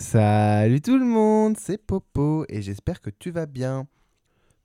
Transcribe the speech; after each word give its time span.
Salut 0.00 0.80
tout 0.80 0.96
le 0.96 1.04
monde, 1.04 1.58
c'est 1.58 1.76
Popo 1.76 2.46
et 2.48 2.62
j'espère 2.62 3.02
que 3.02 3.10
tu 3.10 3.30
vas 3.30 3.44
bien. 3.44 3.86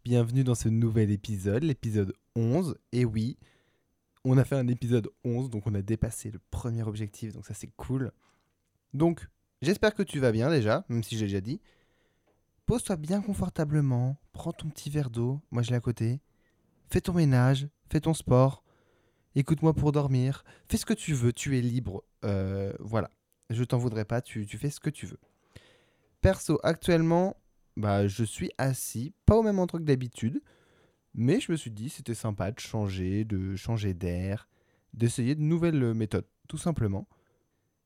Bienvenue 0.05 0.45
dans 0.45 0.55
ce 0.55 0.69
nouvel 0.69 1.11
épisode, 1.11 1.61
l'épisode 1.61 2.13
11. 2.37 2.77
Et 2.93 3.03
oui, 3.03 3.37
on 4.23 4.37
a 4.37 4.45
fait 4.45 4.55
un 4.55 4.69
épisode 4.69 5.09
11, 5.25 5.49
donc 5.49 5.67
on 5.67 5.75
a 5.75 5.81
dépassé 5.81 6.31
le 6.31 6.39
premier 6.51 6.83
objectif, 6.83 7.33
donc 7.33 7.45
ça 7.45 7.53
c'est 7.53 7.69
cool. 7.75 8.13
Donc, 8.93 9.27
j'espère 9.61 9.93
que 9.93 10.03
tu 10.03 10.19
vas 10.21 10.31
bien 10.31 10.49
déjà, 10.49 10.85
même 10.87 11.03
si 11.03 11.17
j'ai 11.17 11.25
déjà 11.25 11.41
dit. 11.41 11.59
Pose-toi 12.65 12.95
bien 12.95 13.21
confortablement, 13.21 14.15
prends 14.31 14.53
ton 14.53 14.69
petit 14.69 14.89
verre 14.89 15.09
d'eau, 15.09 15.41
moi 15.51 15.63
je 15.63 15.69
l'ai 15.69 15.75
à 15.75 15.81
côté. 15.81 16.21
Fais 16.89 17.01
ton 17.01 17.13
ménage, 17.13 17.67
fais 17.91 17.99
ton 17.99 18.13
sport, 18.13 18.63
écoute-moi 19.35 19.73
pour 19.73 19.91
dormir, 19.91 20.45
fais 20.69 20.77
ce 20.77 20.85
que 20.85 20.93
tu 20.93 21.13
veux, 21.13 21.33
tu 21.33 21.57
es 21.57 21.61
libre. 21.61 22.05
Euh, 22.23 22.71
voilà, 22.79 23.11
je 23.49 23.63
t'en 23.63 23.77
voudrais 23.77 24.05
pas, 24.05 24.21
tu, 24.21 24.45
fais 24.45 24.69
ce 24.69 24.79
que 24.79 24.89
tu 24.89 25.05
veux. 25.05 25.19
Perso, 26.21 26.59
actuellement, 26.63 27.37
bah, 27.77 28.07
je 28.07 28.23
suis 28.23 28.51
assis, 28.57 29.13
pas 29.25 29.35
au 29.35 29.43
même 29.43 29.59
endroit 29.59 29.79
que 29.79 29.85
d'habitude, 29.85 30.41
mais 31.13 31.39
je 31.39 31.51
me 31.51 31.57
suis 31.57 31.71
dit 31.71 31.89
c'était 31.89 32.15
sympa 32.15 32.51
de 32.51 32.59
changer, 32.59 33.23
de 33.25 33.55
changer 33.55 33.93
d'air, 33.93 34.49
d'essayer 34.93 35.35
de 35.35 35.41
nouvelles 35.41 35.93
méthodes, 35.93 36.27
tout 36.47 36.57
simplement. 36.57 37.07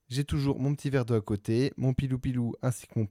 J'ai 0.10 0.24
toujours 0.24 0.60
mon 0.60 0.74
petit 0.74 0.90
verre 0.90 1.06
d'eau 1.06 1.16
à 1.16 1.22
côté, 1.22 1.72
mon 1.78 1.94
pilou-pilou 1.94 2.56
ainsi 2.62 2.88
que 2.88 2.98
mon. 2.98 3.08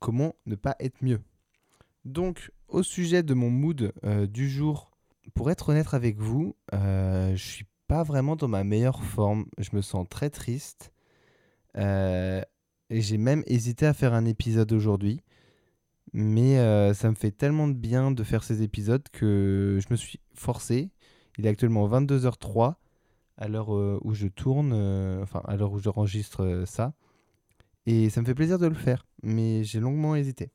Comment 0.00 0.34
ne 0.46 0.56
pas 0.56 0.76
être 0.80 1.02
mieux? 1.02 1.20
Donc, 2.04 2.50
au 2.68 2.82
sujet 2.82 3.22
de 3.22 3.32
mon 3.32 3.50
mood 3.50 3.92
euh, 4.04 4.26
du 4.26 4.50
jour, 4.50 4.90
pour 5.34 5.50
être 5.50 5.70
honnête 5.70 5.94
avec 5.94 6.18
vous, 6.18 6.56
euh, 6.74 7.34
je 7.36 7.42
suis 7.42 7.66
pas 7.86 8.02
vraiment 8.02 8.36
dans 8.36 8.48
ma 8.48 8.64
meilleure 8.64 9.02
forme. 9.04 9.46
Je 9.58 9.70
me 9.72 9.80
sens 9.80 10.06
très 10.08 10.30
triste. 10.30 10.92
Euh, 11.76 12.42
et 12.90 13.00
j'ai 13.00 13.18
même 13.18 13.42
hésité 13.46 13.86
à 13.86 13.94
faire 13.94 14.14
un 14.14 14.24
épisode 14.24 14.72
aujourd'hui. 14.72 15.20
Mais 16.12 16.58
euh, 16.58 16.94
ça 16.94 17.10
me 17.10 17.16
fait 17.16 17.32
tellement 17.32 17.66
de 17.66 17.74
bien 17.74 18.10
de 18.10 18.22
faire 18.22 18.44
ces 18.44 18.62
épisodes 18.62 19.02
que 19.10 19.80
je 19.82 19.86
me 19.90 19.96
suis 19.96 20.20
forcé. 20.34 20.90
Il 21.38 21.46
est 21.46 21.48
actuellement 21.48 21.88
22h03 21.88 22.74
à 23.36 23.48
l'heure 23.48 23.74
euh, 23.74 23.98
où 24.02 24.14
je 24.14 24.28
tourne, 24.28 24.72
enfin 25.22 25.42
à 25.46 25.56
l'heure 25.56 25.72
où 25.72 25.80
j'enregistre 25.80 26.62
ça. 26.66 26.94
Et 27.86 28.10
ça 28.10 28.20
me 28.20 28.26
fait 28.26 28.34
plaisir 28.34 28.58
de 28.58 28.66
le 28.66 28.74
faire, 28.74 29.06
mais 29.22 29.64
j'ai 29.64 29.80
longuement 29.80 30.14
hésité. 30.14 30.52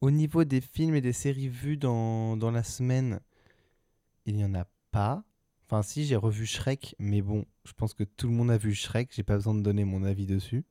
Au 0.00 0.10
niveau 0.10 0.44
des 0.44 0.60
films 0.60 0.94
et 0.96 1.00
des 1.00 1.12
séries 1.12 1.48
vues 1.48 1.76
dans, 1.76 2.36
dans 2.36 2.50
la 2.50 2.62
semaine, 2.62 3.20
il 4.26 4.36
n'y 4.36 4.44
en 4.44 4.54
a 4.54 4.66
pas. 4.90 5.24
Enfin 5.66 5.82
si, 5.82 6.04
j'ai 6.04 6.16
revu 6.16 6.44
Shrek, 6.44 6.94
mais 6.98 7.22
bon, 7.22 7.46
je 7.64 7.72
pense 7.72 7.94
que 7.94 8.04
tout 8.04 8.28
le 8.28 8.34
monde 8.34 8.50
a 8.50 8.58
vu 8.58 8.74
Shrek, 8.74 9.08
j'ai 9.12 9.22
pas 9.22 9.36
besoin 9.36 9.54
de 9.54 9.62
donner 9.62 9.84
mon 9.84 10.04
avis 10.04 10.26
dessus. 10.26 10.62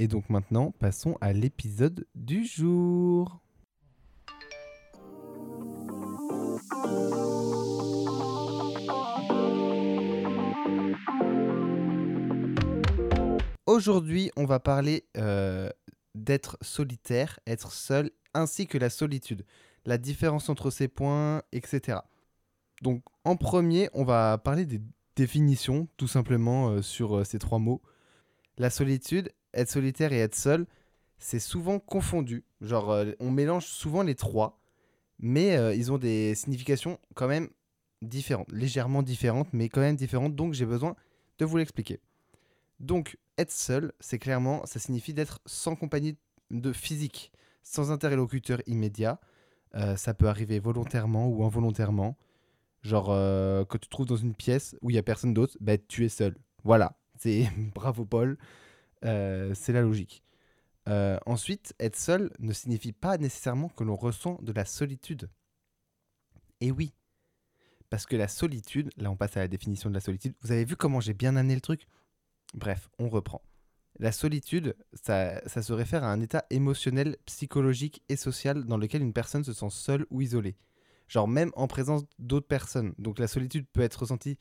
Et 0.00 0.08
donc 0.08 0.28
maintenant, 0.28 0.72
passons 0.72 1.16
à 1.20 1.32
l'épisode 1.32 2.04
du 2.16 2.44
jour. 2.44 3.40
Aujourd'hui, 13.66 14.32
on 14.36 14.46
va 14.46 14.58
parler 14.58 15.04
euh, 15.16 15.70
d'être 16.16 16.58
solitaire, 16.60 17.38
être 17.46 17.70
seul, 17.70 18.10
ainsi 18.34 18.66
que 18.66 18.78
la 18.78 18.90
solitude, 18.90 19.44
la 19.84 19.96
différence 19.96 20.48
entre 20.48 20.70
ces 20.70 20.88
points, 20.88 21.42
etc. 21.52 21.98
Donc, 22.84 23.02
en 23.24 23.36
premier, 23.36 23.88
on 23.94 24.04
va 24.04 24.36
parler 24.36 24.66
des 24.66 24.78
définitions, 25.16 25.88
tout 25.96 26.06
simplement, 26.06 26.68
euh, 26.68 26.82
sur 26.82 27.16
euh, 27.16 27.24
ces 27.24 27.38
trois 27.38 27.58
mots. 27.58 27.80
La 28.58 28.68
solitude, 28.68 29.32
être 29.54 29.70
solitaire 29.70 30.12
et 30.12 30.18
être 30.18 30.34
seul, 30.34 30.66
c'est 31.16 31.38
souvent 31.38 31.78
confondu. 31.78 32.44
Genre, 32.60 32.90
euh, 32.90 33.12
on 33.20 33.30
mélange 33.30 33.64
souvent 33.64 34.02
les 34.02 34.14
trois, 34.14 34.60
mais 35.18 35.56
ils 35.74 35.92
ont 35.92 35.96
des 35.96 36.34
significations 36.34 36.98
quand 37.14 37.26
même 37.26 37.48
différentes, 38.02 38.52
légèrement 38.52 39.02
différentes, 39.02 39.48
mais 39.54 39.70
quand 39.70 39.80
même 39.80 39.96
différentes. 39.96 40.36
Donc, 40.36 40.52
j'ai 40.52 40.66
besoin 40.66 40.94
de 41.38 41.46
vous 41.46 41.56
l'expliquer. 41.56 42.00
Donc, 42.80 43.16
être 43.38 43.52
seul, 43.52 43.92
c'est 43.98 44.18
clairement, 44.18 44.60
ça 44.66 44.78
signifie 44.78 45.14
d'être 45.14 45.40
sans 45.46 45.74
compagnie 45.74 46.18
de 46.50 46.70
physique, 46.74 47.32
sans 47.62 47.90
interlocuteur 47.92 48.60
immédiat. 48.66 49.20
Ça 49.96 50.12
peut 50.12 50.28
arriver 50.28 50.58
volontairement 50.58 51.28
ou 51.28 51.44
involontairement. 51.44 52.18
Genre, 52.84 53.10
euh, 53.10 53.64
quand 53.64 53.78
tu 53.78 53.86
te 53.86 53.90
trouves 53.90 54.06
dans 54.06 54.16
une 54.16 54.34
pièce 54.34 54.76
où 54.82 54.90
il 54.90 54.92
n'y 54.92 54.98
a 54.98 55.02
personne 55.02 55.34
d'autre, 55.34 55.56
bah, 55.60 55.78
tu 55.78 56.04
es 56.04 56.08
seul. 56.10 56.36
Voilà, 56.64 56.98
c'est 57.18 57.48
bravo 57.74 58.04
Paul, 58.04 58.38
Euh, 59.04 59.52
c'est 59.54 59.72
la 59.74 59.82
logique. 59.82 60.22
Euh, 60.88 61.18
ensuite, 61.26 61.74
être 61.80 61.96
seul 61.96 62.30
ne 62.38 62.52
signifie 62.54 62.92
pas 62.92 63.18
nécessairement 63.18 63.68
que 63.68 63.84
l'on 63.84 63.96
ressent 63.96 64.38
de 64.42 64.52
la 64.52 64.64
solitude. 64.64 65.30
Et 66.60 66.70
oui, 66.70 66.94
parce 67.90 68.06
que 68.06 68.16
la 68.16 68.28
solitude, 68.28 68.90
là 68.96 69.10
on 69.10 69.16
passe 69.16 69.36
à 69.36 69.40
la 69.40 69.48
définition 69.48 69.90
de 69.90 69.94
la 69.94 70.00
solitude, 70.00 70.34
vous 70.42 70.52
avez 70.52 70.64
vu 70.64 70.76
comment 70.76 71.00
j'ai 71.00 71.14
bien 71.14 71.36
amené 71.36 71.54
le 71.54 71.60
truc? 71.60 71.86
Bref, 72.54 72.88
on 72.98 73.08
reprend. 73.08 73.42
La 73.98 74.12
solitude, 74.12 74.74
ça, 74.94 75.46
ça 75.48 75.62
se 75.62 75.72
réfère 75.72 76.02
à 76.04 76.12
un 76.12 76.20
état 76.20 76.46
émotionnel, 76.50 77.16
psychologique 77.26 78.02
et 78.08 78.16
social 78.16 78.64
dans 78.64 78.78
lequel 78.78 79.02
une 79.02 79.12
personne 79.12 79.44
se 79.44 79.52
sent 79.52 79.70
seule 79.70 80.06
ou 80.10 80.22
isolée. 80.22 80.56
Genre 81.14 81.28
même 81.28 81.52
en 81.54 81.68
présence 81.68 82.02
d'autres 82.18 82.48
personnes. 82.48 82.92
Donc 82.98 83.20
la 83.20 83.28
solitude 83.28 83.66
peut 83.72 83.82
être 83.82 84.00
ressentie 84.00 84.36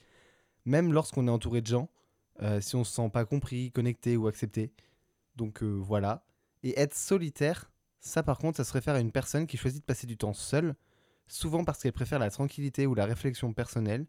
même 0.65 0.91
lorsqu'on 0.91 1.27
est 1.27 1.31
entouré 1.31 1.61
de 1.61 1.67
gens, 1.67 1.91
euh, 2.41 2.61
si 2.61 2.75
on 2.75 2.83
se 2.83 2.91
sent 2.95 3.11
pas 3.13 3.25
compris, 3.25 3.71
connecté 3.71 4.17
ou 4.17 4.25
accepté. 4.25 4.73
Donc 5.35 5.61
euh, 5.61 5.67
voilà. 5.67 6.25
Et 6.63 6.79
être 6.79 6.95
solitaire, 6.95 7.69
ça 7.99 8.23
par 8.23 8.39
contre, 8.39 8.57
ça 8.57 8.63
se 8.63 8.73
réfère 8.73 8.95
à 8.95 9.01
une 9.01 9.11
personne 9.11 9.45
qui 9.45 9.55
choisit 9.55 9.81
de 9.81 9.85
passer 9.85 10.07
du 10.07 10.17
temps 10.17 10.33
seule, 10.33 10.73
souvent 11.27 11.63
parce 11.63 11.79
qu'elle 11.79 11.93
préfère 11.93 12.17
la 12.17 12.31
tranquillité 12.31 12.87
ou 12.87 12.95
la 12.95 13.05
réflexion 13.05 13.53
personnelle. 13.53 14.07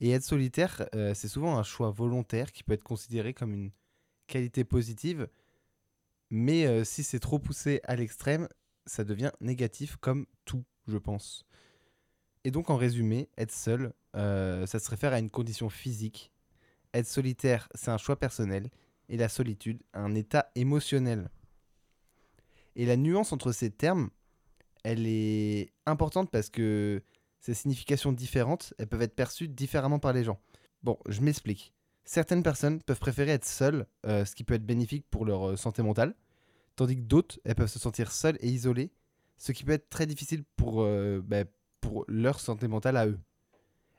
Et 0.00 0.12
être 0.12 0.24
solitaire, 0.24 0.88
euh, 0.94 1.12
c'est 1.12 1.28
souvent 1.28 1.58
un 1.58 1.62
choix 1.62 1.90
volontaire 1.90 2.50
qui 2.50 2.62
peut 2.62 2.72
être 2.72 2.82
considéré 2.82 3.34
comme 3.34 3.52
une 3.52 3.72
qualité 4.26 4.64
positive. 4.64 5.28
Mais 6.30 6.84
si 6.84 7.02
c'est 7.02 7.18
trop 7.18 7.40
poussé 7.40 7.80
à 7.84 7.96
l'extrême, 7.96 8.48
ça 8.86 9.02
devient 9.04 9.32
négatif 9.40 9.96
comme 9.96 10.26
tout, 10.46 10.64
je 10.86 10.96
pense. 10.96 11.44
Et 12.44 12.50
donc 12.50 12.70
en 12.70 12.76
résumé, 12.76 13.28
être 13.36 13.52
seul, 13.52 13.92
euh, 14.16 14.66
ça 14.66 14.78
se 14.78 14.88
réfère 14.88 15.12
à 15.12 15.18
une 15.18 15.30
condition 15.30 15.68
physique. 15.68 16.32
Être 16.94 17.06
solitaire, 17.06 17.68
c'est 17.74 17.90
un 17.90 17.98
choix 17.98 18.16
personnel. 18.16 18.70
Et 19.08 19.16
la 19.16 19.28
solitude, 19.28 19.82
un 19.92 20.14
état 20.14 20.50
émotionnel. 20.54 21.30
Et 22.76 22.86
la 22.86 22.96
nuance 22.96 23.32
entre 23.32 23.52
ces 23.52 23.70
termes, 23.70 24.10
elle 24.84 25.06
est 25.06 25.72
importante 25.84 26.30
parce 26.30 26.48
que 26.48 27.02
ces 27.40 27.54
significations 27.54 28.12
différentes, 28.12 28.72
elles 28.78 28.86
peuvent 28.86 29.02
être 29.02 29.16
perçues 29.16 29.48
différemment 29.48 29.98
par 29.98 30.12
les 30.12 30.24
gens. 30.24 30.40
Bon, 30.82 30.98
je 31.08 31.20
m'explique. 31.20 31.74
Certaines 32.04 32.42
personnes 32.42 32.80
peuvent 32.82 33.00
préférer 33.00 33.32
être 33.32 33.44
seules, 33.44 33.86
euh, 34.06 34.24
ce 34.24 34.34
qui 34.34 34.44
peut 34.44 34.54
être 34.54 34.64
bénéfique 34.64 35.06
pour 35.10 35.24
leur 35.24 35.50
euh, 35.50 35.56
santé 35.56 35.82
mentale, 35.82 36.14
tandis 36.76 36.96
que 36.96 37.02
d'autres, 37.02 37.38
elles 37.44 37.54
peuvent 37.54 37.68
se 37.68 37.78
sentir 37.78 38.12
seules 38.12 38.38
et 38.40 38.48
isolées, 38.48 38.92
ce 39.36 39.52
qui 39.52 39.64
peut 39.64 39.72
être 39.72 39.90
très 39.90 40.06
difficile 40.06 40.44
pour, 40.56 40.84
bah, 41.24 41.44
pour 41.80 42.04
leur 42.08 42.40
santé 42.40 42.68
mentale 42.68 42.96
à 42.96 43.06
eux. 43.06 43.18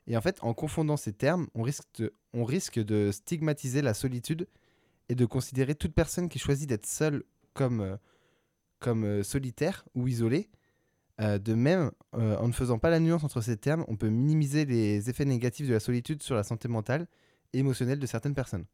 Et 0.06 0.16
en 0.16 0.20
fait, 0.20 0.38
en 0.42 0.54
confondant 0.54 0.96
ces 0.96 1.12
termes, 1.12 1.48
on 1.54 1.62
risque 1.62 2.80
de, 2.80 3.10
stigmatiser 3.12 3.82
la 3.82 3.94
solitude 3.94 4.48
et 5.08 5.14
de 5.14 5.24
considérer 5.26 5.74
toute 5.74 5.94
personne 5.94 6.28
qui 6.28 6.38
choisit 6.38 6.68
d'être 6.68 6.86
seule 6.86 7.22
comme, 7.54 7.80
euh, 7.80 7.96
euh, 8.86 9.22
solitaire 9.22 9.84
ou 9.94 10.08
isolée. 10.08 10.50
Euh, 11.20 11.38
de 11.38 11.54
même, 11.54 11.92
en 12.12 12.48
ne 12.48 12.52
faisant 12.52 12.78
pas 12.78 12.90
la 12.90 12.98
nuance 12.98 13.22
entre 13.22 13.40
ces 13.42 13.56
termes, 13.56 13.84
on 13.86 13.96
peut 13.96 14.08
minimiser 14.08 14.64
les 14.64 15.08
effets 15.08 15.24
négatifs 15.24 15.68
de 15.68 15.74
la 15.74 15.80
solitude 15.80 16.22
sur 16.22 16.34
la 16.34 16.42
santé 16.42 16.68
mentale 16.68 17.06
et 17.52 17.58
émotionnelle 17.58 17.98
de 17.98 18.06
certaines 18.06 18.34
personnes. 18.34 18.64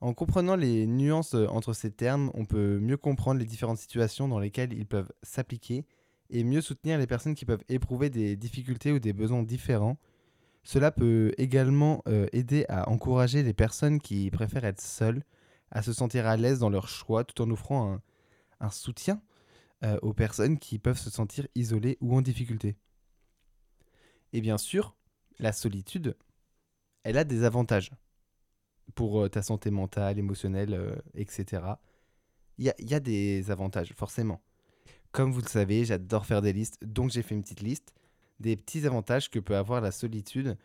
En 0.00 0.12
comprenant 0.12 0.54
les 0.54 0.86
nuances 0.86 1.34
entre 1.34 1.72
ces 1.72 1.90
termes, 1.90 2.30
on 2.34 2.44
peut 2.44 2.78
mieux 2.78 2.98
comprendre 2.98 3.40
les 3.40 3.46
différentes 3.46 3.78
situations 3.78 4.28
dans 4.28 4.38
lesquelles 4.38 4.74
ils 4.74 4.86
peuvent 4.86 5.10
s'appliquer 5.22 5.86
et 6.34 6.42
mieux 6.42 6.60
soutenir 6.60 6.98
les 6.98 7.06
personnes 7.06 7.36
qui 7.36 7.46
peuvent 7.46 7.62
éprouver 7.68 8.10
des 8.10 8.36
difficultés 8.36 8.90
ou 8.90 8.98
des 8.98 9.12
besoins 9.12 9.44
différents. 9.44 9.96
Cela 10.64 10.90
peut 10.90 11.32
également 11.38 12.02
euh, 12.08 12.26
aider 12.32 12.66
à 12.68 12.88
encourager 12.90 13.44
les 13.44 13.54
personnes 13.54 14.00
qui 14.00 14.30
préfèrent 14.32 14.64
être 14.64 14.80
seules 14.80 15.22
à 15.70 15.80
se 15.82 15.92
sentir 15.92 16.26
à 16.26 16.36
l'aise 16.36 16.58
dans 16.58 16.70
leur 16.70 16.88
choix 16.88 17.22
tout 17.22 17.40
en 17.40 17.50
offrant 17.50 18.00
un, 18.60 18.70
soutien 18.70 19.22
euh, 19.84 19.96
aux 20.02 20.12
personnes 20.12 20.58
qui 20.58 20.80
peuvent 20.80 20.98
se 20.98 21.10
sentir 21.10 21.46
isolées 21.54 21.98
ou 22.00 22.16
en 22.16 22.22
difficulté. 22.22 22.76
Et 24.32 24.40
bien 24.40 24.58
sûr, 24.58 24.96
la 25.38 25.52
solitude, 25.52 26.16
elle 27.04 27.16
a 27.16 27.24
des 27.24 27.44
avantages 27.44 27.92
pour 28.96 29.22
euh, 29.22 29.28
ta 29.28 29.42
santé 29.42 29.70
mentale, 29.70 30.18
émotionnelle, 30.18 31.00
etc. 31.14 31.62
Il 32.58 32.66
y 32.66 32.84
y 32.84 32.94
a 32.94 33.00
des 33.00 33.52
avantages, 33.52 33.92
forcément. 33.94 34.42
Comme 35.14 35.30
vous 35.30 35.40
le 35.40 35.46
savez, 35.46 35.84
j'adore 35.84 36.26
faire 36.26 36.42
des 36.42 36.52
listes, 36.52 36.84
donc 36.84 37.10
j'ai 37.10 37.22
fait 37.22 37.36
une 37.36 37.42
petite 37.42 37.60
liste 37.60 37.94
des 38.40 38.56
petits 38.56 38.84
avantages 38.84 39.30
que 39.30 39.38
peut 39.38 39.54
avoir 39.56 39.80
la 39.80 39.92
solitude 39.92 40.58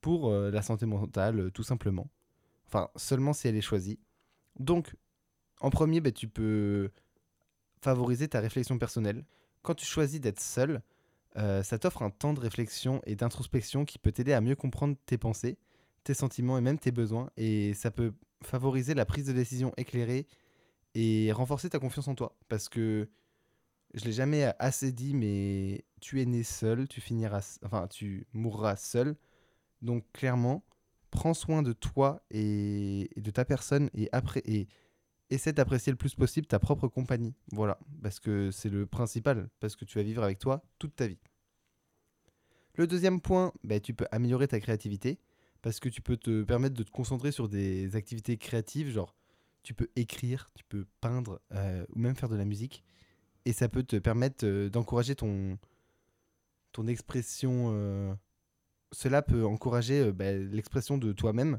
pour 0.00 0.30
euh, 0.30 0.50
la 0.50 0.62
santé 0.62 0.84
mentale, 0.84 1.38
euh, 1.38 1.50
tout 1.52 1.62
simplement. 1.62 2.10
Enfin, 2.66 2.90
seulement 2.96 3.32
si 3.32 3.46
elle 3.46 3.54
est 3.54 3.60
choisie. 3.60 4.00
Donc, 4.58 4.96
En 5.60 5.70
premier, 5.70 6.00
bah, 6.00 6.10
tu 6.10 6.26
peux 6.26 6.90
favoriser 7.80 8.26
ta 8.26 8.40
réflexion 8.40 8.78
personnelle. 8.78 9.24
Quand 9.62 9.74
tu 9.74 9.86
choisis 9.86 10.20
d'être 10.20 10.40
seul, 10.40 10.82
euh, 11.36 11.62
ça 11.62 11.78
t'offre 11.78 12.02
un 12.02 12.10
temps 12.10 12.34
de 12.34 12.40
réflexion 12.40 13.00
et 13.06 13.14
d'introspection 13.14 13.84
qui 13.84 14.00
peut 14.00 14.10
t'aider 14.10 14.32
à 14.32 14.40
mieux 14.40 14.56
comprendre 14.56 14.96
tes 15.06 15.18
pensées, 15.18 15.56
tes 16.02 16.14
sentiments 16.14 16.58
et 16.58 16.62
même 16.62 16.80
tes 16.80 16.90
besoins. 16.90 17.30
Et 17.36 17.74
ça 17.74 17.92
peut 17.92 18.12
favoriser 18.42 18.94
la 18.94 19.04
prise 19.04 19.26
de 19.26 19.32
décision 19.32 19.72
éclairée 19.76 20.26
et 20.96 21.30
renforcer 21.30 21.70
ta 21.70 21.78
confiance 21.78 22.08
en 22.08 22.16
toi. 22.16 22.36
Parce 22.48 22.68
que 22.68 23.08
je 23.94 24.04
l'ai 24.04 24.12
jamais 24.12 24.52
assez 24.58 24.92
dit, 24.92 25.14
mais 25.14 25.84
tu 26.00 26.20
es 26.20 26.26
né 26.26 26.42
seul, 26.42 26.88
tu 26.88 27.00
finiras, 27.00 27.58
enfin, 27.64 27.86
tu 27.88 28.26
mourras 28.32 28.76
seul. 28.76 29.16
Donc 29.82 30.04
clairement, 30.12 30.64
prends 31.10 31.34
soin 31.34 31.62
de 31.62 31.72
toi 31.72 32.22
et, 32.30 33.10
de 33.16 33.30
ta 33.30 33.44
personne 33.44 33.90
et 33.94 34.10
essaie 35.30 35.52
d'apprécier 35.52 35.92
le 35.92 35.96
plus 35.96 36.14
possible 36.14 36.46
ta 36.46 36.58
propre 36.58 36.88
compagnie. 36.88 37.34
Voilà, 37.52 37.78
parce 38.02 38.20
que 38.20 38.50
c'est 38.50 38.68
le 38.68 38.86
principal, 38.86 39.48
parce 39.60 39.76
que 39.76 39.84
tu 39.84 39.98
vas 39.98 40.04
vivre 40.04 40.22
avec 40.22 40.38
toi 40.38 40.62
toute 40.78 40.96
ta 40.96 41.06
vie. 41.06 41.18
Le 42.74 42.86
deuxième 42.86 43.20
point, 43.20 43.52
bah, 43.64 43.80
tu 43.80 43.94
peux 43.94 44.06
améliorer 44.12 44.46
ta 44.48 44.60
créativité, 44.60 45.18
parce 45.62 45.80
que 45.80 45.88
tu 45.88 46.00
peux 46.00 46.16
te 46.16 46.44
permettre 46.44 46.76
de 46.76 46.82
te 46.82 46.90
concentrer 46.90 47.32
sur 47.32 47.48
des 47.48 47.96
activités 47.96 48.36
créatives, 48.36 48.90
genre 48.90 49.16
tu 49.62 49.74
peux 49.74 49.88
écrire, 49.96 50.48
tu 50.54 50.64
peux 50.64 50.86
peindre 51.00 51.40
euh, 51.52 51.84
ou 51.94 51.98
même 51.98 52.14
faire 52.14 52.28
de 52.28 52.36
la 52.36 52.44
musique, 52.44 52.84
et 53.48 53.54
ça 53.54 53.68
peut 53.70 53.82
te 53.82 53.96
permettre 53.96 54.44
euh, 54.44 54.68
d'encourager 54.68 55.14
ton, 55.14 55.58
ton 56.72 56.86
expression. 56.86 57.70
Euh, 57.72 58.14
cela 58.92 59.22
peut 59.22 59.46
encourager 59.46 60.12
bah, 60.12 60.32
l'expression 60.32 60.98
de 60.98 61.12
toi-même 61.12 61.58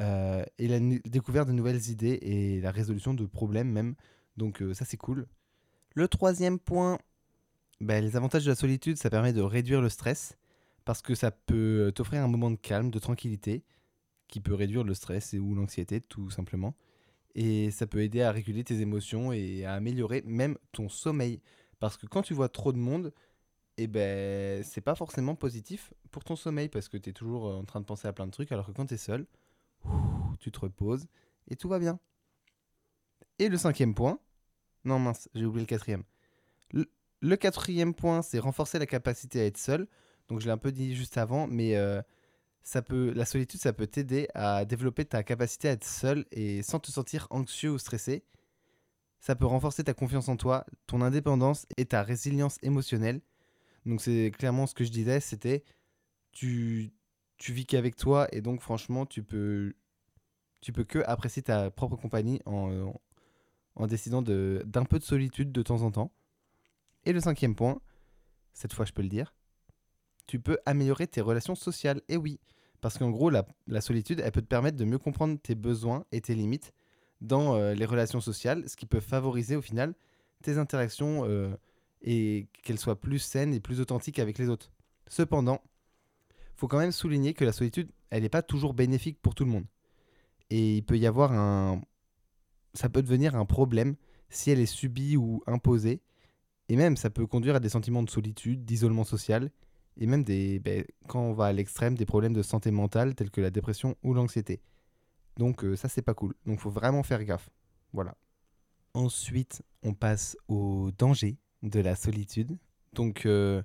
euh, 0.00 0.42
et 0.58 0.66
la 0.66 0.78
découverte 1.04 1.48
de 1.48 1.52
nouvelles 1.52 1.90
idées 1.90 2.18
et 2.22 2.60
la 2.62 2.70
résolution 2.70 3.12
de 3.12 3.26
problèmes 3.26 3.70
même. 3.70 3.96
Donc 4.38 4.62
euh, 4.62 4.72
ça 4.72 4.86
c'est 4.86 4.96
cool. 4.96 5.26
Le 5.94 6.08
troisième 6.08 6.58
point, 6.58 6.98
bah, 7.82 8.00
les 8.00 8.16
avantages 8.16 8.44
de 8.46 8.50
la 8.50 8.56
solitude, 8.56 8.96
ça 8.96 9.10
permet 9.10 9.34
de 9.34 9.42
réduire 9.42 9.82
le 9.82 9.90
stress 9.90 10.38
parce 10.86 11.02
que 11.02 11.14
ça 11.14 11.30
peut 11.30 11.92
t'offrir 11.94 12.22
un 12.22 12.28
moment 12.28 12.50
de 12.50 12.56
calme, 12.56 12.90
de 12.90 12.98
tranquillité 12.98 13.62
qui 14.26 14.40
peut 14.40 14.54
réduire 14.54 14.84
le 14.84 14.94
stress 14.94 15.34
ou 15.34 15.54
l'anxiété 15.54 16.00
tout 16.00 16.30
simplement. 16.30 16.74
Et 17.34 17.70
ça 17.70 17.86
peut 17.86 18.02
aider 18.02 18.22
à 18.22 18.32
réguler 18.32 18.64
tes 18.64 18.80
émotions 18.80 19.32
et 19.32 19.64
à 19.64 19.74
améliorer 19.74 20.22
même 20.26 20.58
ton 20.72 20.88
sommeil. 20.88 21.40
Parce 21.78 21.96
que 21.96 22.06
quand 22.06 22.22
tu 22.22 22.34
vois 22.34 22.48
trop 22.48 22.72
de 22.72 22.78
monde, 22.78 23.12
eh 23.76 23.86
ben 23.86 24.62
c'est 24.62 24.80
pas 24.80 24.94
forcément 24.94 25.34
positif 25.34 25.94
pour 26.10 26.24
ton 26.24 26.36
sommeil 26.36 26.68
parce 26.68 26.88
que 26.88 26.96
tu 26.96 27.10
es 27.10 27.12
toujours 27.12 27.44
en 27.46 27.64
train 27.64 27.80
de 27.80 27.86
penser 27.86 28.08
à 28.08 28.12
plein 28.12 28.26
de 28.26 28.30
trucs 28.30 28.52
alors 28.52 28.66
que 28.66 28.72
quand 28.72 28.86
tu 28.86 28.94
es 28.94 28.98
seul, 28.98 29.26
tu 30.38 30.50
te 30.50 30.60
reposes 30.60 31.06
et 31.48 31.56
tout 31.56 31.68
va 31.68 31.78
bien. 31.78 31.98
Et 33.38 33.48
le 33.48 33.56
cinquième 33.56 33.94
point, 33.94 34.18
non 34.84 34.98
mince, 34.98 35.28
j'ai 35.34 35.46
oublié 35.46 35.62
le 35.62 35.66
quatrième. 35.66 36.04
Le, 37.22 37.36
quatrième 37.36 37.94
point, 37.94 38.22
c'est 38.22 38.38
renforcer 38.38 38.78
la 38.78 38.86
capacité 38.86 39.40
à 39.40 39.46
être 39.46 39.58
seul. 39.58 39.86
Donc 40.28 40.40
je 40.40 40.46
l'ai 40.46 40.52
un 40.52 40.58
peu 40.58 40.72
dit 40.72 40.94
juste 40.94 41.18
avant, 41.18 41.46
mais 41.46 41.76
euh, 41.76 42.00
ça 42.62 42.82
peut, 42.82 43.12
la 43.14 43.24
solitude, 43.24 43.60
ça 43.60 43.72
peut 43.72 43.86
t'aider 43.86 44.28
à 44.34 44.64
développer 44.64 45.04
ta 45.04 45.22
capacité 45.22 45.68
à 45.68 45.72
être 45.72 45.84
seul 45.84 46.26
et 46.30 46.62
sans 46.62 46.78
te 46.78 46.90
sentir 46.90 47.26
anxieux 47.30 47.70
ou 47.70 47.78
stressé. 47.78 48.24
Ça 49.20 49.34
peut 49.34 49.46
renforcer 49.46 49.84
ta 49.84 49.94
confiance 49.94 50.28
en 50.28 50.36
toi, 50.36 50.64
ton 50.86 51.02
indépendance 51.02 51.66
et 51.76 51.86
ta 51.86 52.02
résilience 52.02 52.58
émotionnelle. 52.62 53.20
Donc 53.86 54.00
c'est 54.00 54.30
clairement 54.36 54.66
ce 54.66 54.74
que 54.74 54.84
je 54.84 54.90
disais, 54.90 55.20
c'était 55.20 55.64
tu, 56.32 56.92
tu 57.38 57.52
vis 57.52 57.66
qu'avec 57.66 57.96
toi 57.96 58.28
et 58.32 58.40
donc 58.40 58.60
franchement 58.60 59.06
tu 59.06 59.22
peux 59.22 59.74
tu 60.60 60.72
peux 60.72 60.84
que 60.84 60.98
apprécier 61.06 61.42
ta 61.42 61.70
propre 61.70 61.96
compagnie 61.96 62.40
en, 62.44 62.92
en, 63.76 63.86
décidant 63.86 64.20
d'un 64.20 64.84
peu 64.84 64.98
de 64.98 65.04
solitude 65.04 65.52
de 65.52 65.62
temps 65.62 65.82
en 65.82 65.90
temps. 65.90 66.12
Et 67.04 67.14
le 67.14 67.20
cinquième 67.20 67.54
point, 67.56 67.80
cette 68.52 68.74
fois 68.74 68.84
je 68.84 68.92
peux 68.92 69.00
le 69.00 69.08
dire, 69.08 69.34
tu 70.30 70.38
peux 70.38 70.58
améliorer 70.64 71.08
tes 71.08 71.20
relations 71.20 71.56
sociales. 71.56 72.02
Et 72.08 72.16
oui, 72.16 72.38
parce 72.80 72.98
qu'en 72.98 73.10
gros 73.10 73.30
la, 73.30 73.44
solitude 73.80 74.22
elle 74.24 74.30
peut 74.30 74.40
te 74.40 74.46
permettre 74.46 74.76
de 74.76 74.84
mieux 74.84 74.98
comprendre 74.98 75.36
tes 75.40 75.56
besoins 75.56 76.04
et 76.12 76.20
tes 76.20 76.36
limites 76.36 76.72
dans 77.20 77.56
euh, 77.56 77.74
les 77.74 77.84
relations 77.84 78.20
sociales, 78.20 78.68
ce 78.68 78.76
qui 78.76 78.86
peut 78.86 79.00
favoriser 79.00 79.56
au 79.56 79.60
final 79.60 79.92
tes 80.42 80.56
interactions 80.56 81.24
euh, 81.24 81.50
et 82.02 82.46
qu'elles 82.62 82.78
soient 82.78 83.00
plus 83.00 83.18
saines 83.18 83.52
et 83.54 83.60
plus 83.60 83.80
authentiques 83.80 84.20
avec 84.20 84.38
les 84.38 84.48
autres. 84.48 84.70
Cependant, 85.08 85.60
faut 86.54 86.68
quand 86.68 86.78
même 86.78 86.92
souligner 86.92 87.34
que 87.34 87.44
la 87.44 87.52
solitude, 87.52 87.90
elle 88.10 88.22
n'est 88.22 88.28
pas 88.28 88.42
toujours 88.42 88.72
bénéfique 88.72 89.20
pour 89.20 89.34
tout 89.34 89.44
le 89.44 89.50
monde. 89.50 89.66
Et 90.50 90.76
il 90.76 90.82
peut 90.84 90.96
y 90.96 91.06
avoir 91.06 91.32
un... 91.32 91.82
Ça 92.74 92.88
peut 92.88 93.02
devenir 93.02 93.34
un 93.34 93.46
problème 93.46 93.96
si 94.28 94.52
elle 94.52 94.60
est 94.60 94.66
subie 94.66 95.16
ou 95.16 95.42
imposée. 95.48 96.00
Et 96.68 96.76
même, 96.76 96.96
ça 96.96 97.10
peut 97.10 97.26
conduire 97.26 97.56
à 97.56 97.60
des 97.60 97.68
sentiments 97.68 98.04
de 98.04 98.10
solitude, 98.10 98.64
d'isolement 98.64 99.02
social, 99.02 99.50
et 100.00 100.06
même 100.06 100.24
des, 100.24 100.58
ben, 100.58 100.84
quand 101.06 101.20
on 101.20 101.34
va 101.34 101.46
à 101.46 101.52
l'extrême, 101.52 101.94
des 101.94 102.06
problèmes 102.06 102.32
de 102.32 102.42
santé 102.42 102.70
mentale 102.70 103.14
tels 103.14 103.30
que 103.30 103.42
la 103.42 103.50
dépression 103.50 103.96
ou 104.02 104.14
l'anxiété. 104.14 104.62
Donc 105.36 105.62
euh, 105.62 105.76
ça, 105.76 105.88
c'est 105.88 106.02
pas 106.02 106.14
cool. 106.14 106.34
Donc 106.46 106.58
faut 106.58 106.70
vraiment 106.70 107.02
faire 107.02 107.22
gaffe. 107.22 107.50
Voilà. 107.92 108.16
Ensuite, 108.94 109.62
on 109.82 109.92
passe 109.92 110.36
au 110.48 110.90
danger 110.96 111.36
de 111.62 111.80
la 111.80 111.94
solitude. 111.94 112.58
Donc, 112.92 113.24
euh, 113.26 113.62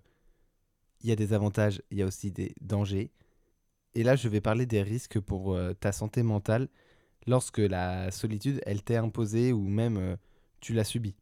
il 1.01 1.09
y 1.09 1.11
a 1.11 1.15
des 1.15 1.33
avantages, 1.33 1.81
il 1.89 1.97
y 1.97 2.03
a 2.03 2.05
aussi 2.05 2.31
des 2.31 2.53
dangers. 2.61 3.11
Et 3.95 4.03
là, 4.03 4.15
je 4.15 4.27
vais 4.27 4.41
parler 4.41 4.65
des 4.65 4.83
risques 4.83 5.19
pour 5.19 5.53
euh, 5.53 5.73
ta 5.73 5.91
santé 5.91 6.21
mentale 6.21 6.67
lorsque 7.25 7.57
la 7.57 8.11
solitude, 8.11 8.61
elle 8.65 8.83
t'est 8.83 8.97
imposée 8.97 9.51
ou 9.51 9.67
même 9.67 10.17
tu 10.59 10.73
l'as 10.73 10.83
subie. 10.83 11.15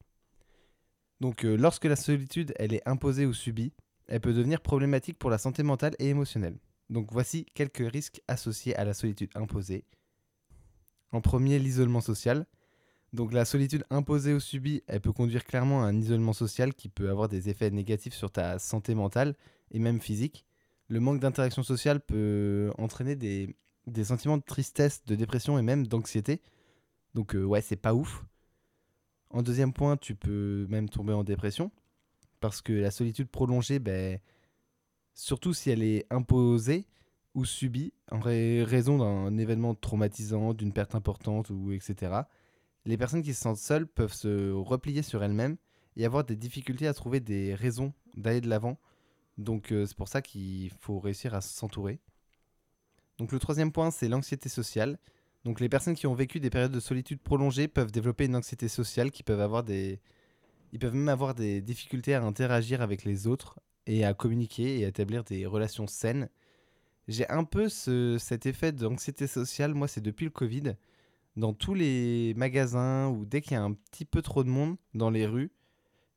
Donc, 1.22 1.44
lorsque 1.44 1.86
la 1.86 1.96
solitude, 1.96 2.54
elle 2.58 2.74
est 2.74 2.86
imposée 2.86 3.26
ou 3.26 3.32
subie, 3.32 3.72
elle 4.14 4.22
peut 4.22 4.34
devenir 4.34 4.62
problématique 4.62 5.18
pour 5.18 5.32
la 5.32 5.40
santé 5.40 5.64
mentale 5.64 5.96
et 5.98 6.08
émotionnelle. 6.08 6.60
Donc, 6.92 7.08
voici 7.12 7.48
quelques 7.56 7.92
risques 7.92 8.22
associés 8.28 8.76
à 8.76 8.86
la 8.86 8.94
solitude 8.94 9.32
imposée. 9.34 9.86
En 11.12 11.20
premier, 11.20 11.58
l'isolement 11.58 12.00
social. 12.00 12.46
Donc 13.12 13.34
la 13.34 13.44
solitude 13.44 13.86
imposée 13.90 14.36
ou 14.36 14.40
subie, 14.40 14.84
elle 14.86 15.02
peut 15.02 15.12
conduire 15.12 15.44
clairement 15.46 15.84
à 15.84 15.88
un 15.88 16.00
isolement 16.00 16.34
social 16.34 16.76
qui 16.76 16.90
peut 16.90 17.10
avoir 17.10 17.28
des 17.28 17.50
effets 17.50 17.72
négatifs 17.72 18.14
sur 18.14 18.30
ta 18.32 18.60
santé 18.60 18.94
mentale 18.94 19.36
et 19.72 19.80
même 19.80 20.00
physique. 20.00 20.46
Le 20.90 21.00
manque 21.00 21.20
d'interaction 21.20 21.64
sociale 21.64 22.00
peut 22.00 22.72
entraîner 22.78 23.16
des, 23.16 23.56
sentiments 24.04 24.38
de 24.38 24.44
tristesse, 24.44 25.04
de 25.06 25.16
dépression 25.16 25.58
et 25.58 25.64
même 25.64 25.88
d'anxiété. 25.88 26.40
Donc 27.16 27.36
euh, 27.36 27.44
ouais, 27.44 27.62
c'est 27.62 27.76
pas 27.76 27.96
ouf. 27.96 28.24
En 29.32 29.42
deuxième 29.42 29.74
point, 29.74 29.98
tu 29.98 30.14
peux 30.14 30.68
même 30.70 30.88
tomber 30.88 31.14
en 31.14 31.24
dépression 31.24 31.72
parce 32.44 32.62
que 32.62 32.74
la 32.74 32.92
solitude 32.92 33.30
prolongée, 33.30 33.80
ben, 33.80 34.20
surtout 35.16 35.54
si 35.54 35.72
elle 35.72 35.82
est 35.82 36.06
imposée 36.12 36.86
ou 37.34 37.46
subie 37.46 37.94
en 38.12 38.20
raison 38.20 39.00
d'un 39.00 39.38
événement 39.38 39.74
traumatisant, 39.74 40.54
d'une 40.54 40.74
perte 40.74 40.94
importante 40.94 41.50
ou 41.50 41.72
etc 41.72 42.24
les 42.86 42.98
personnes 42.98 43.24
qui 43.24 43.34
se 43.34 43.42
sentent 43.42 43.58
seules 43.58 43.88
peuvent 43.88 44.14
se 44.14 44.52
replier 44.52 45.04
sur 45.04 45.24
elles-mêmes 45.24 45.58
et 45.96 46.06
avoir 46.06 46.24
des 46.24 46.36
difficultés 46.36 46.88
à 46.88 46.94
trouver 46.94 47.20
des 47.20 47.56
raisons 47.56 47.94
d'aller 48.16 48.42
de 48.42 48.50
l'avant. 48.50 48.78
Donc 49.38 49.72
euh, 49.72 49.86
c'est 49.86 49.98
pour 49.98 50.08
ça 50.08 50.22
qu'il 50.22 50.72
faut 50.80 51.00
réussir 51.00 51.34
à 51.34 51.42
s'entourer. 51.42 52.00
Donc 53.18 53.32
le 53.32 53.40
troisième 53.40 53.72
point, 53.72 53.92
c'est 53.92 54.10
l'anxiété 54.10 54.50
sociale. 54.50 55.00
Donc 55.46 55.60
les 55.60 55.70
personnes 55.70 55.96
qui 55.96 56.08
ont 56.08 56.14
vécu 56.14 56.40
des 56.40 56.50
périodes 56.50 56.72
de 56.72 56.80
solitude 56.80 57.20
prolongées 57.22 57.68
peuvent 57.68 57.92
développer 57.92 58.26
une 58.26 58.36
anxiété 58.36 58.68
sociale, 58.68 59.12
qui 59.12 59.24
peuvent 59.24 59.42
avoir 59.42 59.64
des... 59.64 60.00
Ils 60.74 60.80
peuvent 60.80 60.96
même 60.96 61.08
avoir 61.08 61.36
des 61.36 61.62
difficultés 61.62 62.16
à 62.16 62.24
interagir 62.24 62.82
avec 62.82 63.06
les 63.06 63.28
autres 63.28 63.60
et 63.86 64.04
à 64.04 64.16
communiquer 64.16 64.80
et 64.80 64.86
à 64.86 64.88
établir 64.88 65.24
des 65.24 65.46
relations 65.46 65.86
saines. 65.86 66.30
J'ai 67.08 67.30
un 67.30 67.44
peu 67.44 67.70
ce, 67.70 68.18
cet 68.18 68.48
effet 68.48 68.72
d'anxiété 68.72 69.28
sociale, 69.28 69.76
moi 69.76 69.88
c'est 69.88 70.02
depuis 70.02 70.26
le 70.26 70.32
Covid 70.32 70.76
dans 71.36 71.54
tous 71.54 71.76
les 71.76 72.34
magasins 72.36 73.08
ou 73.10 73.24
dès 73.24 73.42
qu'il 73.42 73.54
y 73.54 73.56
a 73.56 73.64
un 73.64 73.74
petit 73.74 74.04
peu 74.04 74.24
trop 74.24 74.44
de 74.44 74.50
monde 74.50 74.78
dans 74.96 75.12
les 75.12 75.28
rues, 75.28 75.52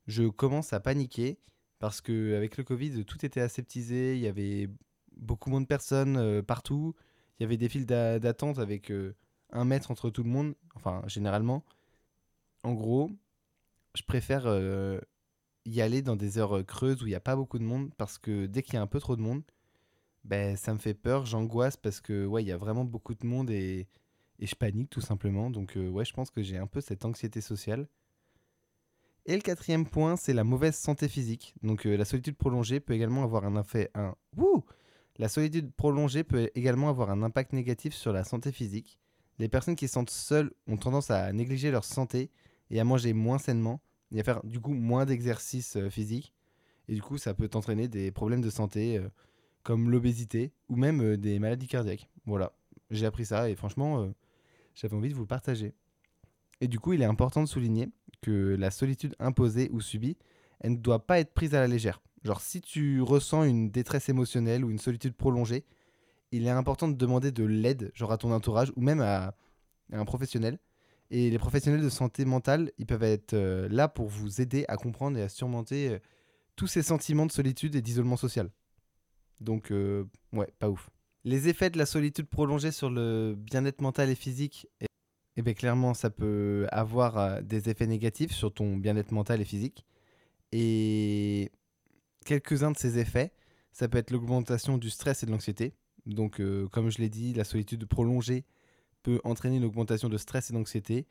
je 0.07 0.23
commence 0.23 0.73
à 0.73 0.79
paniquer 0.79 1.37
parce 1.77 2.01
que 2.01 2.35
avec 2.35 2.57
le 2.57 2.63
Covid, 2.63 3.05
tout 3.05 3.23
était 3.23 3.41
aseptisé, 3.41 4.15
il 4.15 4.21
y 4.21 4.27
avait 4.27 4.69
beaucoup 5.15 5.51
moins 5.51 5.61
de 5.61 5.67
personnes 5.67 6.17
euh, 6.17 6.41
partout, 6.41 6.95
il 7.39 7.43
y 7.43 7.45
avait 7.45 7.57
des 7.57 7.69
files 7.69 7.85
d'attente 7.85 8.57
avec 8.57 8.89
euh, 8.89 9.15
un 9.51 9.65
mètre 9.65 9.91
entre 9.91 10.09
tout 10.09 10.23
le 10.23 10.31
monde, 10.31 10.55
enfin 10.73 11.03
généralement. 11.05 11.63
En 12.63 12.73
gros, 12.73 13.11
je 13.97 14.03
préfère 14.03 14.43
euh, 14.45 14.99
y 15.65 15.81
aller 15.81 16.01
dans 16.01 16.15
des 16.15 16.37
heures 16.37 16.65
creuses 16.65 17.01
où 17.03 17.07
il 17.07 17.09
n'y 17.09 17.15
a 17.15 17.19
pas 17.19 17.35
beaucoup 17.35 17.59
de 17.59 17.63
monde 17.63 17.91
parce 17.97 18.17
que 18.17 18.45
dès 18.45 18.63
qu'il 18.63 18.75
y 18.75 18.77
a 18.77 18.81
un 18.81 18.87
peu 18.87 18.99
trop 18.99 19.15
de 19.15 19.21
monde, 19.21 19.43
ben, 20.23 20.55
ça 20.55 20.73
me 20.73 20.79
fait 20.79 20.93
peur, 20.93 21.25
j'angoisse 21.25 21.77
parce 21.77 22.01
que 22.01 22.25
ouais, 22.25 22.43
il 22.43 22.47
y 22.47 22.51
a 22.51 22.57
vraiment 22.57 22.85
beaucoup 22.85 23.15
de 23.15 23.25
monde 23.25 23.49
et 23.49 23.87
et 24.39 24.45
je 24.45 24.55
panique 24.55 24.89
tout 24.89 25.01
simplement. 25.01 25.49
Donc 25.49 25.77
euh, 25.77 25.89
ouais, 25.89 26.05
je 26.05 26.13
pense 26.13 26.29
que 26.29 26.41
j'ai 26.41 26.57
un 26.57 26.67
peu 26.67 26.81
cette 26.81 27.05
anxiété 27.05 27.41
sociale. 27.41 27.87
Et 29.25 29.35
le 29.35 29.41
quatrième 29.41 29.85
point, 29.85 30.15
c'est 30.15 30.33
la 30.33 30.43
mauvaise 30.43 30.75
santé 30.75 31.07
physique. 31.09 31.53
Donc 31.63 31.85
euh, 31.85 31.97
la 31.97 32.05
solitude 32.05 32.37
prolongée 32.37 32.79
peut 32.79 32.93
également 32.93 33.23
avoir 33.23 33.45
un 33.45 33.59
effet 33.59 33.91
un 33.93 34.15
La 35.17 35.27
solitude 35.27 35.73
prolongée 35.73 36.23
peut 36.23 36.49
également 36.55 36.89
avoir 36.89 37.09
un 37.09 37.23
impact 37.23 37.53
négatif 37.53 37.93
sur 37.93 38.13
la 38.13 38.23
santé 38.23 38.51
physique. 38.51 38.99
Les 39.39 39.49
personnes 39.49 39.75
qui 39.75 39.87
se 39.87 39.93
sentent 39.93 40.09
seules 40.09 40.51
ont 40.67 40.77
tendance 40.77 41.11
à 41.11 41.31
négliger 41.33 41.71
leur 41.71 41.83
santé 41.83 42.31
et 42.69 42.79
à 42.79 42.83
manger 42.83 43.13
moins 43.13 43.37
sainement 43.37 43.81
et 44.11 44.19
à 44.19 44.23
faire 44.23 44.43
du 44.43 44.59
coup 44.59 44.73
moins 44.73 45.05
d'exercice 45.05 45.75
euh, 45.75 45.89
physique. 45.89 46.33
Et 46.87 46.95
du 46.95 47.01
coup, 47.01 47.17
ça 47.17 47.33
peut 47.33 47.49
entraîner 47.53 47.87
des 47.87 48.11
problèmes 48.11 48.41
de 48.41 48.49
santé 48.49 48.97
euh, 48.97 49.09
comme 49.63 49.89
l'obésité 49.89 50.53
ou 50.69 50.75
même 50.75 51.01
euh, 51.01 51.17
des 51.17 51.39
maladies 51.39 51.67
cardiaques. 51.67 52.09
Voilà, 52.25 52.53
j'ai 52.91 53.05
appris 53.05 53.25
ça 53.25 53.49
et 53.49 53.55
franchement, 53.55 54.11
j'avais 54.75 54.95
envie 54.95 55.09
de 55.09 55.13
vous 55.13 55.21
le 55.21 55.27
partager. 55.27 55.73
Et 56.59 56.67
du 56.67 56.79
coup, 56.79 56.93
il 56.93 57.01
est 57.01 57.05
important 57.05 57.41
de 57.41 57.47
souligner 57.47 57.89
que 58.21 58.55
la 58.57 58.71
solitude 58.71 59.15
imposée 59.19 59.69
ou 59.71 59.79
subie, 59.79 60.17
elle 60.59 60.71
ne 60.71 60.77
doit 60.77 61.05
pas 61.05 61.19
être 61.19 61.33
prise 61.33 61.53
à 61.55 61.59
la 61.59 61.67
légère. 61.67 62.01
Genre, 62.23 62.41
si 62.41 62.61
tu 62.61 63.01
ressens 63.01 63.43
une 63.43 63.69
détresse 63.69 64.09
émotionnelle 64.09 64.65
ou 64.65 64.71
une 64.71 64.79
solitude 64.79 65.13
prolongée, 65.13 65.63
il 66.31 66.45
est 66.45 66.49
important 66.49 66.87
de 66.87 66.95
demander 66.95 67.31
de 67.31 67.45
l'aide, 67.45 67.91
genre 67.93 68.11
à 68.11 68.17
ton 68.17 68.31
entourage 68.33 68.71
ou 68.75 68.81
même 68.81 68.99
à, 69.01 69.35
un 69.91 70.05
professionnel. 70.05 70.59
Et 71.09 71.29
les 71.29 71.39
professionnels 71.39 71.81
de 71.81 71.89
santé 71.89 72.25
mentale, 72.25 72.71
ils 72.77 72.85
peuvent 72.85 73.03
être 73.03 73.33
euh, 73.33 73.67
là 73.69 73.87
pour 73.87 74.07
vous 74.07 74.41
aider 74.41 74.65
à 74.67 74.75
comprendre 74.75 75.17
et 75.17 75.21
à 75.21 75.29
surmonter 75.29 75.89
euh, 75.89 75.99
tous 76.55 76.67
ces 76.67 76.83
sentiments 76.83 77.25
de 77.25 77.31
solitude 77.31 77.75
et 77.75 77.81
d'isolement 77.81 78.17
social. 78.17 78.49
Donc, 79.39 79.71
euh, 79.71 80.03
ouais, 80.33 80.49
pas 80.59 80.69
ouf. 80.69 80.89
Les 81.23 81.47
effets 81.47 81.69
de 81.69 81.77
la 81.77 81.85
solitude 81.85 82.27
prolongée 82.27 82.71
sur 82.71 82.89
le 82.89 83.35
bien-être 83.37 83.81
mental 83.81 84.09
et 84.09 84.15
physique, 84.15 84.67
eh, 84.81 84.85
eh 85.37 85.41
bien, 85.41 85.53
clairement, 85.53 85.93
ça 85.93 86.09
peut 86.09 86.67
avoir 86.71 87.41
des 87.41 87.69
effets 87.69 87.87
négatifs 87.87 88.31
sur 88.31 88.53
ton 88.53 88.75
bien-être 88.75 89.11
mental 89.11 89.39
et 89.39 89.45
physique. 89.45 89.85
Et 90.51 91.51
quelques-uns 92.25 92.71
de 92.71 92.77
ces 92.77 92.97
effets, 92.97 93.33
ça 93.71 93.87
peut 93.87 93.97
être 93.97 94.11
l'augmentation 94.11 94.77
du 94.77 94.89
stress 94.89 95.23
et 95.23 95.25
de 95.25 95.31
l'anxiété. 95.31 95.73
Donc, 96.05 96.41
comme 96.71 96.89
je 96.89 96.97
l'ai 96.99 97.09
dit, 97.09 97.33
la 97.33 97.43
solitude 97.43 97.85
prolongée 97.85 98.45
peut 99.07 99.21
entraîner 99.23 99.55
une 99.55 99.63
augmentation 99.63 100.09
de 100.09 100.17
stress 100.17 100.49
et 100.49 100.53
d'anxiété. 100.53 101.07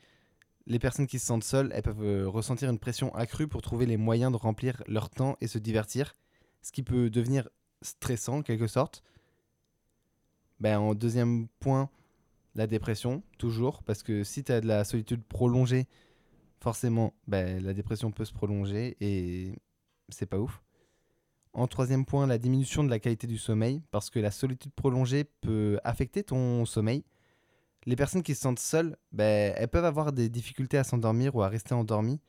Les 0.67 0.79
personnes 0.79 1.07
qui 1.07 1.19
se 1.19 1.25
sentent 1.25 1.45
seules, 1.45 1.71
elles 1.73 1.83
peuvent 1.83 2.05
euh, 2.05 2.29
ressentir 2.29 2.69
une 2.69 2.79
pression 2.79 3.15
accrue 3.15 3.49
pour 3.49 3.63
trouver 3.63 3.87
les 3.87 3.97
moyens 3.97 4.31
de 4.31 4.37
remplir 4.37 4.83
leur 4.87 5.09
temps 5.09 5.39
et 5.41 5.47
se 5.47 5.57
divertir, 5.57 6.15
ce 6.61 6.73
qui 6.73 6.83
peut 6.83 7.09
devenir 7.09 7.49
stressant 7.81 8.39
en 8.39 8.43
quelque 8.43 8.67
sorte. 8.67 9.03
Ben, 10.61 10.79
en 10.79 10.95
deuxième 10.95 11.49
point, 11.59 11.89
la 12.55 12.67
dépression, 12.67 13.23
toujours, 13.39 13.83
parce 13.83 14.03
que 14.03 14.25
si 14.25 14.45
tu 14.45 14.53
as 14.53 14.61
de 14.61 14.67
la 14.67 14.85
solitude 14.85 15.25
prolongée, 15.25 15.87
forcément, 16.61 17.15
ben, 17.27 17.63
la 17.65 17.73
dépression 17.73 18.11
peut 18.11 18.27
se 18.27 18.35
prolonger 18.35 18.99
et 19.01 19.55
c'est 20.11 20.27
pas 20.27 20.39
ouf. 20.39 20.63
En 21.55 21.67
troisième 21.67 22.05
point, 22.05 22.27
la 22.27 22.37
diminution 22.37 22.85
de 22.85 22.91
la 22.91 22.99
qualité 22.99 23.27
du 23.27 23.39
sommeil, 23.39 23.81
parce 23.91 24.11
que 24.11 24.19
la 24.19 24.31
solitude 24.31 24.73
prolongée 24.73 25.25
peut 25.25 25.81
affecter 25.83 26.23
ton 26.25 26.67
sommeil. 26.67 27.03
Les 27.87 27.97
personnes 27.97 28.23
qui 28.23 28.35
se 28.35 28.41
sentent 28.41 28.59
seules, 28.59 28.97
ben, 29.13 29.55
elles 29.57 29.69
peuvent 29.69 29.85
avoir 29.85 30.13
des 30.13 30.29
difficultés 30.29 30.77
à 30.77 30.85
s'endormir 30.85 31.37
ou 31.37 31.43
à 31.43 31.49
rester 31.49 31.73
endormies, 31.73 32.21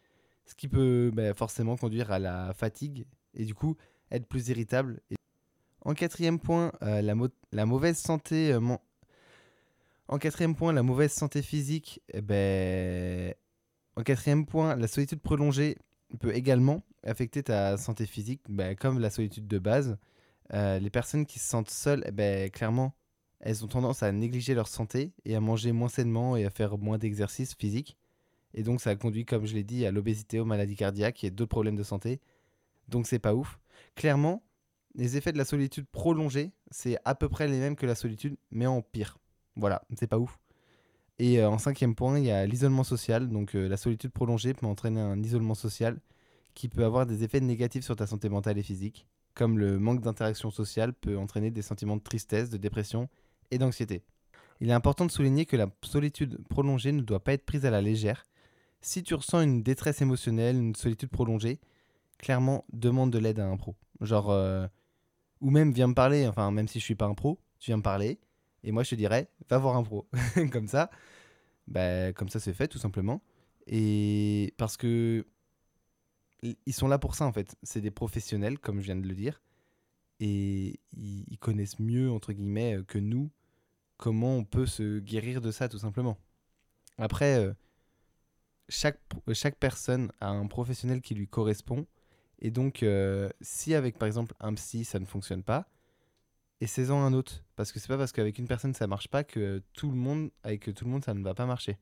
ce 0.46 0.56
qui 0.56 0.68
peut 0.68 1.12
ben, 1.14 1.34
forcément 1.34 1.76
conduire 1.76 2.12
à 2.12 2.20
la 2.20 2.54
fatigue 2.54 3.06
et 3.34 3.44
du 3.44 3.56
coup 3.56 3.76
être 4.12 4.28
plus 4.28 4.50
irritable. 4.50 5.02
En 5.82 5.94
quatrième 5.94 6.40
point, 6.40 6.72
euh, 6.84 7.02
la, 7.02 7.66
mauvaise 7.66 7.98
santé 7.98 8.52
euh, 8.54 8.78
en 10.08 10.18
quatrième 10.20 10.56
point, 10.56 10.72
la 10.74 10.84
mauvaise 10.84 11.12
santé 11.12 11.42
physique, 11.42 12.02
eh 12.14 12.22
ben... 12.22 13.34
en 13.96 14.04
quatrième 14.04 14.46
point, 14.46 14.76
la 14.76 14.88
solitude 14.88 15.22
prolongée 15.22 15.78
peut 16.20 16.34
également 16.34 16.84
affecter 17.04 17.44
ta 17.44 17.78
santé 17.78 18.06
physique, 18.06 18.42
bah, 18.48 18.76
comme 18.76 19.00
la 19.00 19.10
solitude 19.10 19.48
de 19.48 19.60
base. 19.60 19.98
Euh, 20.54 20.80
les 20.80 20.90
personnes 20.90 21.26
qui 21.26 21.40
se 21.40 21.48
sentent 21.50 21.70
seules, 21.70 22.04
eh 22.06 22.12
ben, 22.12 22.50
clairement, 22.50 22.94
elles 23.40 23.64
ont 23.64 23.68
tendance 23.68 24.04
à 24.04 24.12
négliger 24.12 24.54
leur 24.54 24.68
santé 24.68 25.14
et 25.26 25.36
à 25.36 25.40
manger 25.40 25.72
moins 25.72 25.90
sainement 25.90 26.36
et 26.36 26.46
à 26.46 26.50
faire 26.50 26.78
moins 26.78 26.98
d'exercice 26.98 27.56
physique. 27.56 27.98
Et 28.54 28.64
donc 28.64 28.82
ça 28.82 28.96
conduit, 28.96 29.26
comme 29.26 29.46
je 29.46 29.54
l'ai 29.54 29.64
dit, 29.64 29.86
à 29.86 29.92
l'obésité, 29.92 30.40
aux 30.40 30.46
maladies 30.46 30.76
cardiaques 30.76 31.24
et 31.24 31.32
d'autres 31.32 31.50
problèmes 31.50 31.76
de 31.76 31.84
santé. 31.84 32.20
Donc 32.88 33.08
c'est 33.08 33.20
pas 33.20 33.36
ouf. 33.36 33.60
Clairement, 33.96 34.44
les 34.96 35.18
effets 35.18 35.32
de 35.32 35.38
la 35.38 35.46
solitude 35.46 35.86
prolongée, 35.92 36.52
c'est 36.72 36.98
à 37.06 37.14
peu 37.14 37.30
près 37.30 37.48
les 37.48 37.60
mêmes 37.60 37.76
que 37.76 37.86
la 37.86 37.96
solitude, 37.96 38.38
mais 38.52 38.66
en 38.66 38.82
pire. 38.82 39.18
Voilà, 39.56 39.84
c'est 39.96 40.08
pas 40.08 40.18
ouf. 40.18 40.40
Et 41.20 41.40
euh, 41.40 41.50
en 41.50 41.58
cinquième 41.58 41.96
point, 41.96 42.20
il 42.20 42.26
y 42.26 42.32
a 42.32 42.46
l'isolement 42.46 42.84
social. 42.84 43.30
Donc 43.30 43.56
euh, 43.56 43.68
la 43.68 43.78
solitude 43.78 44.12
prolongée 44.12 44.54
peut 44.54 44.66
entraîner 44.66 45.02
un 45.02 45.22
isolement 45.22 45.56
social 45.56 46.00
qui 46.54 46.70
peut 46.70 46.84
avoir 46.84 47.06
des 47.06 47.24
effets 47.24 47.40
négatifs 47.40 47.84
sur 47.84 47.96
ta 47.96 48.08
santé 48.08 48.30
mentale 48.30 48.58
et 48.58 48.64
physique, 48.64 49.08
comme 49.36 49.60
le 49.60 49.78
manque 49.78 50.02
d'interaction 50.02 50.50
sociale 50.50 50.94
peut 50.94 51.18
entraîner 51.18 51.52
des 51.52 51.62
sentiments 51.62 51.98
de 51.98 52.02
tristesse, 52.02 52.50
de 52.50 52.58
dépression 52.58 53.10
et 53.52 53.58
d'anxiété. 53.58 54.04
Il 54.60 54.70
est 54.70 54.74
important 54.74 55.06
de 55.06 55.12
souligner 55.12 55.46
que 55.46 55.56
la 55.56 55.68
solitude 55.84 56.40
prolongée 56.50 56.92
ne 56.92 57.02
doit 57.02 57.24
pas 57.24 57.34
être 57.34 57.46
prise 57.46 57.66
à 57.66 57.70
la 57.70 57.82
légère. 57.82 58.26
Si 58.82 59.04
tu 59.04 59.14
ressens 59.14 59.42
une 59.42 59.64
détresse 59.64 60.02
émotionnelle, 60.02 60.56
une 60.56 60.76
solitude 60.76 61.10
prolongée, 61.10 61.60
clairement 62.18 62.66
demande 62.74 63.12
de 63.12 63.20
l'aide 63.20 63.40
à 63.40 63.48
un 63.48 63.58
pro. 63.58 63.76
Genre, 64.02 64.30
euh, 64.30 64.68
ou 65.42 65.50
même 65.52 65.72
viens 65.72 65.88
me 65.88 65.94
parler, 65.94 66.28
enfin 66.28 66.52
même 66.52 66.68
si 66.68 66.80
je 66.80 66.84
suis 66.84 66.96
pas 66.96 67.06
un 67.06 67.14
pro, 67.14 67.40
tu 67.60 67.70
viens 67.70 67.78
me 67.78 67.84
parler, 67.84 68.20
et 68.64 68.72
moi 68.72 68.84
je 68.84 68.92
te 68.92 68.96
dirais, 68.96 69.30
va 69.50 69.58
voir 69.58 69.78
un 69.78 69.84
pro. 69.84 70.08
comme 70.52 70.68
ça, 70.68 70.90
bah, 71.68 72.14
comme 72.14 72.30
ça 72.30 72.40
c'est 72.40 72.54
fait 72.54 72.68
tout 72.68 72.80
simplement. 72.80 73.22
Et 73.68 74.54
parce 74.58 74.78
que 74.78 75.26
ils 76.44 76.74
sont 76.74 76.88
là 76.88 77.00
pour 77.00 77.16
ça 77.16 77.26
en 77.26 77.32
fait. 77.32 77.56
C'est 77.64 77.82
des 77.82 77.92
professionnels, 77.92 78.60
comme 78.60 78.80
je 78.80 78.86
viens 78.86 78.96
de 78.96 79.08
le 79.08 79.16
dire, 79.16 79.42
et 80.20 80.80
ils, 80.94 81.38
connaissent 81.40 81.80
mieux, 81.80 82.12
entre 82.12 82.34
guillemets, 82.34 82.80
que 82.88 82.98
nous, 82.98 83.30
comment 83.98 84.38
on 84.38 84.44
peut 84.44 84.66
se 84.66 85.00
guérir 85.00 85.42
de 85.42 85.52
ça 85.52 85.70
tout 85.70 85.80
simplement. 85.80 86.18
Après, 86.98 87.38
euh, 87.38 87.54
chaque, 88.70 89.00
chaque 89.34 89.58
personne 89.58 90.12
a 90.20 90.30
un 90.30 90.48
professionnel 90.48 91.02
qui 91.02 91.16
lui 91.16 91.28
correspond. 91.28 91.86
Et 92.40 92.52
donc, 92.52 92.84
euh, 92.84 93.30
si 93.42 93.74
avec 93.74 93.98
par 93.98 94.08
exemple 94.08 94.34
un 94.40 94.54
psy 94.54 94.86
ça 94.86 95.00
ne 95.00 95.06
fonctionne 95.06 95.44
pas, 95.44 95.68
essayez-en 96.62 97.02
un 97.02 97.14
autre. 97.14 97.44
Parce 97.56 97.72
que 97.72 97.80
c'est 97.80 97.88
pas 97.88 97.98
parce 97.98 98.12
qu'avec 98.12 98.38
une 98.38 98.48
personne 98.48 98.74
ça 98.74 98.88
marche 98.88 99.08
pas 99.08 99.24
que 99.24 99.64
tout 99.74 99.90
le 99.90 99.98
monde, 99.98 100.32
avec 100.44 100.74
tout 100.74 100.86
le 100.86 100.92
monde 100.92 101.04
ça 101.04 101.14
ne 101.14 101.24
va 101.24 101.34
pas 101.34 101.46
marcher. 101.46 101.78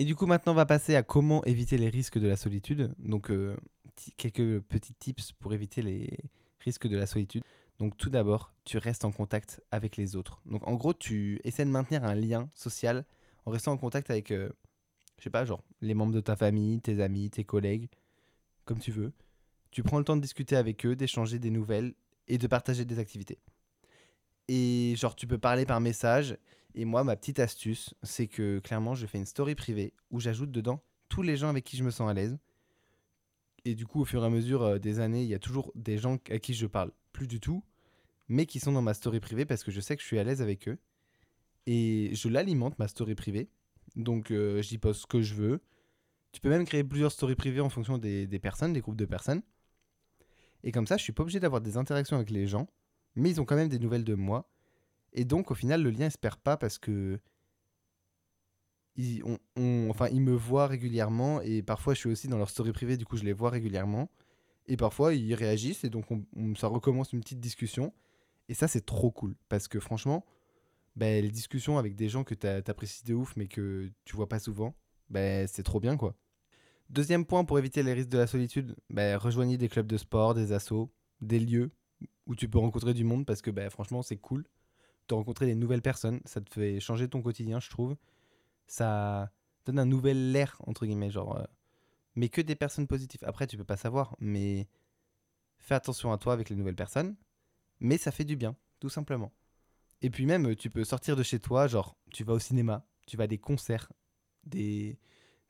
Et 0.00 0.04
du 0.06 0.16
coup, 0.16 0.24
maintenant, 0.24 0.52
on 0.52 0.56
va 0.56 0.64
passer 0.64 0.96
à 0.96 1.02
comment 1.02 1.44
éviter 1.44 1.76
les 1.76 1.90
risques 1.90 2.18
de 2.18 2.26
la 2.26 2.36
solitude. 2.36 2.94
Donc, 2.98 3.30
euh, 3.30 3.54
quelques 4.16 4.60
petits 4.60 4.94
tips 4.94 5.32
pour 5.32 5.52
éviter 5.52 5.82
les 5.82 6.16
risques 6.60 6.88
de 6.88 6.96
la 6.96 7.06
solitude. 7.06 7.42
Donc, 7.80 7.96
tout 7.96 8.10
d'abord, 8.10 8.52
tu 8.64 8.78
restes 8.78 9.04
en 9.04 9.10
contact 9.10 9.62
avec 9.70 9.96
les 9.96 10.14
autres. 10.14 10.40
Donc, 10.44 10.68
en 10.68 10.74
gros, 10.74 10.94
tu 10.94 11.40
essaies 11.44 11.64
de 11.64 11.70
maintenir 11.70 12.04
un 12.04 12.14
lien 12.14 12.48
social 12.54 13.04
en 13.46 13.50
restant 13.50 13.72
en 13.72 13.78
contact 13.78 14.10
avec, 14.10 14.30
euh, 14.30 14.50
je 15.18 15.24
sais 15.24 15.30
pas, 15.30 15.44
genre, 15.44 15.64
les 15.80 15.94
membres 15.94 16.12
de 16.12 16.20
ta 16.20 16.36
famille, 16.36 16.80
tes 16.80 17.02
amis, 17.02 17.30
tes 17.30 17.42
collègues, 17.42 17.88
comme 18.66 18.78
tu 18.78 18.92
veux. 18.92 19.12
Tu 19.70 19.82
prends 19.82 19.98
le 19.98 20.04
temps 20.04 20.16
de 20.16 20.20
discuter 20.20 20.56
avec 20.56 20.84
eux, 20.84 20.94
d'échanger 20.94 21.38
des 21.38 21.50
nouvelles 21.50 21.94
et 22.28 22.38
de 22.38 22.46
partager 22.46 22.84
des 22.84 22.98
activités. 22.98 23.38
Et 24.46 24.94
genre, 24.96 25.16
tu 25.16 25.26
peux 25.26 25.38
parler 25.38 25.64
par 25.64 25.80
message 25.80 26.36
et 26.74 26.84
moi, 26.84 27.02
ma 27.02 27.16
petite 27.16 27.40
astuce, 27.40 27.94
c'est 28.02 28.28
que 28.28 28.58
clairement, 28.60 28.94
je 28.94 29.06
fais 29.06 29.18
une 29.18 29.26
story 29.26 29.54
privée 29.54 29.94
où 30.10 30.20
j'ajoute 30.20 30.50
dedans 30.52 30.82
tous 31.08 31.22
les 31.22 31.36
gens 31.36 31.48
avec 31.48 31.64
qui 31.64 31.76
je 31.76 31.84
me 31.84 31.90
sens 31.90 32.08
à 32.08 32.14
l'aise. 32.14 32.38
Et 33.64 33.74
du 33.74 33.86
coup, 33.86 34.02
au 34.02 34.04
fur 34.04 34.22
et 34.22 34.26
à 34.26 34.30
mesure 34.30 34.62
euh, 34.62 34.78
des 34.78 35.00
années, 35.00 35.22
il 35.22 35.28
y 35.28 35.34
a 35.34 35.38
toujours 35.38 35.72
des 35.74 35.98
gens 35.98 36.18
à 36.30 36.38
qui 36.38 36.54
je 36.54 36.66
parle 36.66 36.92
plus 37.12 37.26
du 37.26 37.40
tout, 37.40 37.62
mais 38.30 38.46
qui 38.46 38.60
sont 38.60 38.70
dans 38.72 38.80
ma 38.80 38.94
story 38.94 39.18
privée 39.18 39.44
parce 39.44 39.64
que 39.64 39.72
je 39.72 39.80
sais 39.80 39.96
que 39.96 40.02
je 40.02 40.06
suis 40.06 40.18
à 40.18 40.24
l'aise 40.24 40.40
avec 40.40 40.68
eux. 40.68 40.78
Et 41.66 42.10
je 42.14 42.28
l'alimente, 42.28 42.78
ma 42.78 42.86
story 42.86 43.16
privée. 43.16 43.50
Donc, 43.96 44.30
euh, 44.30 44.62
j'y 44.62 44.78
poste 44.78 45.02
ce 45.02 45.06
que 45.06 45.20
je 45.20 45.34
veux. 45.34 45.60
Tu 46.30 46.40
peux 46.40 46.48
même 46.48 46.64
créer 46.64 46.84
plusieurs 46.84 47.10
stories 47.10 47.34
privées 47.34 47.60
en 47.60 47.68
fonction 47.68 47.98
des, 47.98 48.28
des 48.28 48.38
personnes, 48.38 48.72
des 48.72 48.80
groupes 48.80 48.96
de 48.96 49.04
personnes. 49.04 49.42
Et 50.62 50.70
comme 50.70 50.86
ça, 50.86 50.96
je 50.96 51.02
suis 51.02 51.12
pas 51.12 51.24
obligé 51.24 51.40
d'avoir 51.40 51.60
des 51.60 51.76
interactions 51.76 52.16
avec 52.16 52.30
les 52.30 52.46
gens, 52.46 52.68
mais 53.16 53.30
ils 53.30 53.40
ont 53.40 53.44
quand 53.44 53.56
même 53.56 53.68
des 53.68 53.80
nouvelles 53.80 54.04
de 54.04 54.14
moi. 54.14 54.48
Et 55.12 55.24
donc, 55.24 55.50
au 55.50 55.54
final, 55.54 55.82
le 55.82 55.90
lien 55.90 56.04
ne 56.04 56.10
se 56.10 56.18
perd 56.18 56.38
pas 56.38 56.56
parce 56.56 56.78
que. 56.78 57.18
Ils, 58.94 59.22
enfin, 59.88 60.08
ils 60.08 60.20
me 60.20 60.34
voient 60.34 60.66
régulièrement 60.66 61.40
et 61.40 61.62
parfois 61.62 61.94
je 61.94 62.00
suis 62.00 62.10
aussi 62.10 62.28
dans 62.28 62.36
leur 62.36 62.50
story 62.50 62.72
privée, 62.72 62.96
du 62.96 63.06
coup 63.06 63.16
je 63.16 63.24
les 63.24 63.32
vois 63.32 63.48
régulièrement. 63.48 64.10
Et 64.66 64.76
parfois 64.76 65.14
ils 65.14 65.32
réagissent 65.32 65.84
et 65.84 65.90
donc 65.90 66.06
ça 66.56 66.66
recommence 66.66 67.12
une 67.12 67.20
petite 67.20 67.40
discussion. 67.40 67.94
Et 68.50 68.54
ça, 68.54 68.68
c'est 68.68 68.84
trop 68.84 69.10
cool 69.10 69.34
parce 69.48 69.68
que 69.68 69.80
franchement, 69.80 70.26
ben, 70.96 71.22
les 71.22 71.30
discussions 71.30 71.78
avec 71.78 71.96
des 71.96 72.10
gens 72.10 72.24
que 72.24 72.34
tu 72.34 72.46
apprécies 72.46 73.04
de 73.04 73.14
ouf 73.14 73.34
mais 73.36 73.46
que 73.46 73.90
tu 74.04 74.16
vois 74.16 74.28
pas 74.28 74.38
souvent, 74.38 74.76
ben, 75.08 75.48
c'est 75.48 75.62
trop 75.62 75.80
bien 75.80 75.96
quoi. 75.96 76.14
Deuxième 76.90 77.24
point 77.24 77.44
pour 77.44 77.58
éviter 77.58 77.82
les 77.82 77.94
risques 77.94 78.10
de 78.10 78.18
la 78.18 78.26
solitude, 78.26 78.76
ben, 78.90 79.16
rejoignez 79.16 79.56
des 79.56 79.68
clubs 79.68 79.86
de 79.86 79.96
sport, 79.96 80.34
des 80.34 80.52
assos, 80.52 80.92
des 81.22 81.38
lieux 81.38 81.70
où 82.26 82.34
tu 82.34 82.48
peux 82.48 82.58
rencontrer 82.58 82.92
du 82.92 83.04
monde 83.04 83.24
parce 83.24 83.40
que 83.40 83.50
ben, 83.50 83.70
franchement 83.70 84.02
c'est 84.02 84.18
cool 84.18 84.44
rencontrer 85.14 85.46
des 85.46 85.54
nouvelles 85.54 85.82
personnes, 85.82 86.20
ça 86.24 86.40
te 86.40 86.52
fait 86.52 86.80
changer 86.80 87.08
ton 87.08 87.22
quotidien, 87.22 87.60
je 87.60 87.70
trouve. 87.70 87.96
Ça 88.66 89.30
donne 89.64 89.78
un 89.78 89.86
nouvel 89.86 90.34
air, 90.34 90.60
entre 90.66 90.86
guillemets, 90.86 91.10
genre. 91.10 91.36
Euh, 91.36 91.44
mais 92.14 92.28
que 92.28 92.40
des 92.40 92.56
personnes 92.56 92.86
positives. 92.86 93.24
Après, 93.24 93.46
tu 93.46 93.56
peux 93.56 93.64
pas 93.64 93.76
savoir, 93.76 94.16
mais 94.18 94.68
fais 95.58 95.74
attention 95.74 96.12
à 96.12 96.18
toi 96.18 96.32
avec 96.32 96.50
les 96.50 96.56
nouvelles 96.56 96.76
personnes. 96.76 97.16
Mais 97.80 97.98
ça 97.98 98.10
fait 98.10 98.24
du 98.24 98.36
bien, 98.36 98.56
tout 98.78 98.88
simplement. 98.88 99.32
Et 100.02 100.10
puis 100.10 100.26
même, 100.26 100.54
tu 100.56 100.70
peux 100.70 100.84
sortir 100.84 101.16
de 101.16 101.22
chez 101.22 101.38
toi, 101.38 101.66
genre, 101.66 101.96
tu 102.12 102.24
vas 102.24 102.34
au 102.34 102.38
cinéma, 102.38 102.86
tu 103.06 103.16
vas 103.16 103.24
à 103.24 103.26
des 103.26 103.38
concerts, 103.38 103.90
des, 104.44 104.98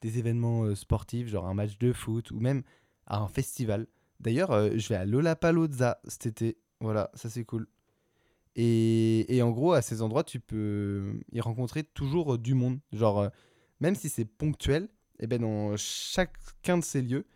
des 0.01 0.19
événements 0.19 0.65
euh, 0.65 0.75
sportifs, 0.75 1.29
genre 1.29 1.47
un 1.47 1.55
match 1.55 1.79
de 1.79 1.93
foot, 1.93 2.31
ou 2.31 2.41
même 2.41 2.63
à 3.07 3.19
un 3.19 3.29
festival. 3.29 3.87
D'ailleurs, 4.19 4.51
euh, 4.51 4.71
je 4.77 4.89
vais 4.89 4.97
à 4.97 5.05
Lollapalooza 5.05 6.01
cet 6.05 6.27
été. 6.27 6.59
Voilà, 6.81 7.11
ça 7.15 7.31
c'est 7.31 7.45
cool. 7.45 7.69
Et, 8.57 9.35
et 9.35 9.43
en 9.43 9.51
gros, 9.51 9.73
à 9.73 9.83
ces 9.83 10.03
endroits, 10.03 10.25
tu 10.25 10.41
peux 10.41 11.21
y 11.33 11.41
rencontrer 11.41 11.85
toujours 11.85 12.35
euh, 12.35 12.39
du 12.39 12.55
monde. 12.55 12.81
Genre, 12.93 13.31
même 13.81 13.95
si 13.95 14.09
c'est 14.09 14.25
ponctuel, 14.25 14.89
et 15.21 15.27
ben 15.27 15.41
dans 15.41 15.77
chacun 15.77 16.79
de 16.79 16.85
ces 16.85 17.03
lieux, 17.03 17.27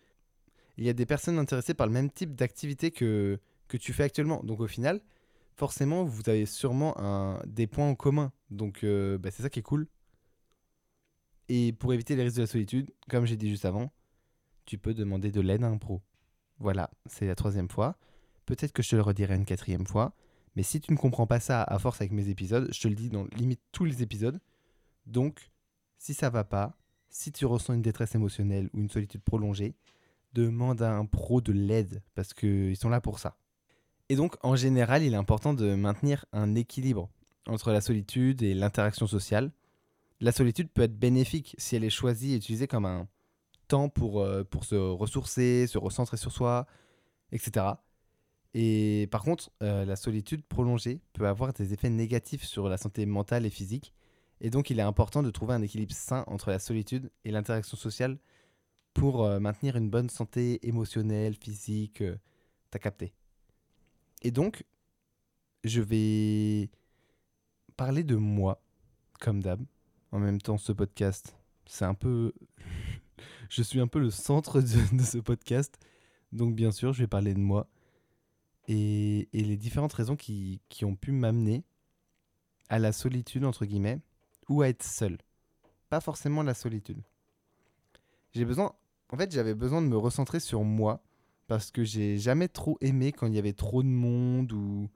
il 0.77 0.85
y 0.85 0.89
a 0.89 0.93
des 0.93 1.07
personnes 1.07 1.39
intéressées 1.39 1.75
par 1.75 1.87
le 1.87 1.93
même 1.93 2.11
type 2.11 2.35
d'activité 2.35 2.91
que, 2.91 3.39
que 3.79 3.83
tu 3.83 3.93
fais 3.93 4.05
actuellement. 4.05 4.41
Donc 4.45 4.61
au 4.61 4.67
final, 4.67 5.01
forcément, 5.57 6.05
vous 6.05 6.29
avez 6.29 6.47
sûrement 6.47 6.99
un, 6.99 7.41
des 7.47 7.67
points 7.67 7.89
en 7.89 7.95
commun. 7.95 8.33
Donc 8.51 8.85
euh, 8.85 9.19
bah, 9.19 9.31
c'est 9.31 9.43
ça 9.43 9.51
qui 9.51 9.59
est 9.59 9.63
cool. 9.63 9.89
Et 11.49 11.73
pour 11.73 11.93
éviter 11.93 12.17
les 12.17 12.23
risques 12.23 12.37
de 12.37 12.43
la 12.43 12.47
solitude, 12.47 12.91
comme 13.11 13.27
j'ai 13.27 13.37
dit 13.37 13.51
juste 13.51 13.65
avant, 13.65 13.93
tu 14.65 14.79
peux 14.79 14.95
demander 14.95 15.31
de 15.31 15.41
l'aide 15.41 15.63
à 15.63 15.67
un 15.67 15.77
pro. 15.77 16.01
Voilà, 16.59 16.91
c'est 17.07 17.27
la 17.27 17.35
troisième 17.35 17.69
fois. 17.69 17.99
Peut-être 18.47 18.73
que 18.73 18.83
je 18.83 18.91
te 18.91 18.97
le 18.97 19.03
redirai 19.03 19.35
une 19.35 19.45
quatrième 19.45 19.87
fois. 19.87 20.15
Mais 20.57 20.63
si 20.63 20.81
tu 20.81 20.93
ne 20.93 20.97
comprends 20.97 21.27
pas 21.27 21.41
ça 21.41 21.63
à 21.63 21.79
force 21.79 22.01
avec 22.01 22.13
mes 22.13 22.29
épisodes, 22.29 22.69
je 22.73 22.81
te 22.81 22.89
le 22.89 22.95
dis 22.95 23.11
dans 23.11 23.27
limite 23.37 23.61
tous 23.73 23.85
les 23.85 24.03
épisodes. 24.03 24.41
Donc, 25.05 25.51
si 25.99 26.15
ça 26.15 26.31
va 26.31 26.45
pas, 26.45 26.79
si 27.11 27.33
tu 27.33 27.45
ressens 27.45 27.75
une 27.75 27.83
détresse 27.83 28.15
émotionnelle 28.15 28.71
ou 28.73 28.81
une 28.81 28.89
solitude 28.89 29.23
prolongée, 29.23 29.75
demande 30.33 30.81
à 30.81 30.95
un 30.95 31.07
pro 31.07 31.41
de 31.41 31.53
l'aide 31.53 32.03
parce 32.15 32.33
qu'ils 32.33 32.77
sont 32.77 32.89
là 32.89 33.01
pour 33.01 33.19
ça. 33.19 33.37
Et 34.15 34.17
donc, 34.17 34.37
en 34.45 34.55
général, 34.55 35.03
il 35.03 35.13
est 35.13 35.17
important 35.17 35.55
de 35.55 35.75
maintenir 35.75 36.25
un 36.33 36.55
équilibre 36.55 37.11
entre 37.49 37.73
la 37.73 37.81
solitude 37.81 38.43
et 38.45 38.55
l'interaction 38.55 39.09
sociale. 39.09 39.51
La 40.21 40.31
solitude 40.31 40.69
peut 40.71 40.83
être 40.83 40.97
bénéfique 40.97 41.57
si 41.59 41.75
elle 41.75 41.83
est 41.83 41.91
choisie 41.91 42.35
et 42.35 42.37
utilisée 42.37 42.69
comme 42.69 42.85
un 42.85 43.09
temps 43.67 43.89
pour, 43.89 44.21
euh, 44.21 44.45
se 44.63 44.77
ressourcer, 44.77 45.67
se 45.67 45.79
recentrer 45.79 46.17
sur 46.17 46.31
soi, 46.31 46.69
etc. 47.33 47.67
Et 48.55 49.09
par 49.11 49.25
contre, 49.25 49.51
euh, 49.65 49.85
la 49.85 49.97
solitude 49.97 50.45
prolongée 50.45 51.01
peut 51.13 51.27
avoir 51.27 51.53
des 51.53 51.73
effets 51.73 51.91
négatifs 51.91 52.45
sur 52.45 52.69
la 52.69 52.77
santé 52.77 53.07
mentale 53.07 53.45
et 53.47 53.51
physique. 53.51 53.95
Et 54.41 54.49
donc, 54.49 54.71
il 54.71 54.79
est 54.79 54.83
important 54.83 55.25
de 55.25 55.31
trouver 55.33 55.55
un 55.55 55.63
équilibre 55.63 55.93
sain 55.93 56.23
entre 56.29 56.51
la 56.51 56.61
solitude 56.61 57.11
et 57.25 57.33
l'interaction 57.33 57.77
sociale 57.77 58.19
pour 58.93 59.25
euh, 59.25 59.41
maintenir 59.41 59.75
une 59.75 59.91
bonne 59.91 60.09
santé 60.09 60.65
émotionnelle, 60.69 61.35
physique. 61.35 62.01
T'as 62.71 62.79
capté. 62.79 63.13
Et 64.25 64.31
donc, 64.31 64.65
je 65.65 65.83
vais 65.83 66.71
parler 67.77 68.05
de 68.05 68.17
moi, 68.17 68.63
comme 69.21 69.43
d'hab. 69.43 69.63
En 70.13 70.19
même 70.19 70.41
temps, 70.41 70.57
ce 70.57 70.73
podcast, 70.73 71.37
c'est 71.67 71.85
un 71.85 71.93
peu... 71.93 72.33
je 73.51 73.63
suis 73.63 73.81
un 73.81 73.87
peu 73.87 73.99
le 74.01 74.11
centre 74.11 74.63
de, 74.63 75.03
ce 75.03 75.19
podcast. 75.19 75.79
Donc, 76.33 76.55
bien 76.55 76.73
sûr, 76.73 76.95
je 76.95 77.01
vais 77.01 77.07
parler 77.07 77.35
de 77.35 77.39
moi 77.39 77.69
et, 78.67 79.29
et 79.39 79.45
les 79.45 79.59
différentes 79.59 79.93
raisons 79.93 80.17
qui, 80.17 80.63
qui 80.71 80.87
ont 80.87 80.97
pu 80.97 81.13
m'amener 81.13 81.63
à 82.71 82.79
la 82.79 82.93
solitude, 82.93 83.45
entre 83.45 83.67
guillemets, 83.67 84.01
ou 84.49 84.63
à 84.63 84.71
être 84.71 84.83
seul. 84.83 85.19
Pas 85.91 86.01
forcément 86.01 86.43
la 86.43 86.55
solitude. 86.55 87.03
J'ai 88.33 88.47
besoin, 88.47 88.75
en 89.11 89.19
fait, 89.19 89.31
j'avais 89.31 89.55
besoin 89.55 89.83
de 89.83 89.87
me 89.87 89.99
recentrer 89.99 90.41
sur 90.41 90.65
moi 90.65 91.04
parce 91.47 91.71
que 91.71 91.85
j'ai 91.85 92.19
jamais 92.19 92.49
trop 92.49 92.79
aimé 92.81 93.13
quand 93.13 93.27
il 93.27 93.35
y 93.35 93.39
avait 93.39 93.53
trop 93.53 93.83
de 93.83 93.89
monde 93.89 94.53
ou, 94.53 94.89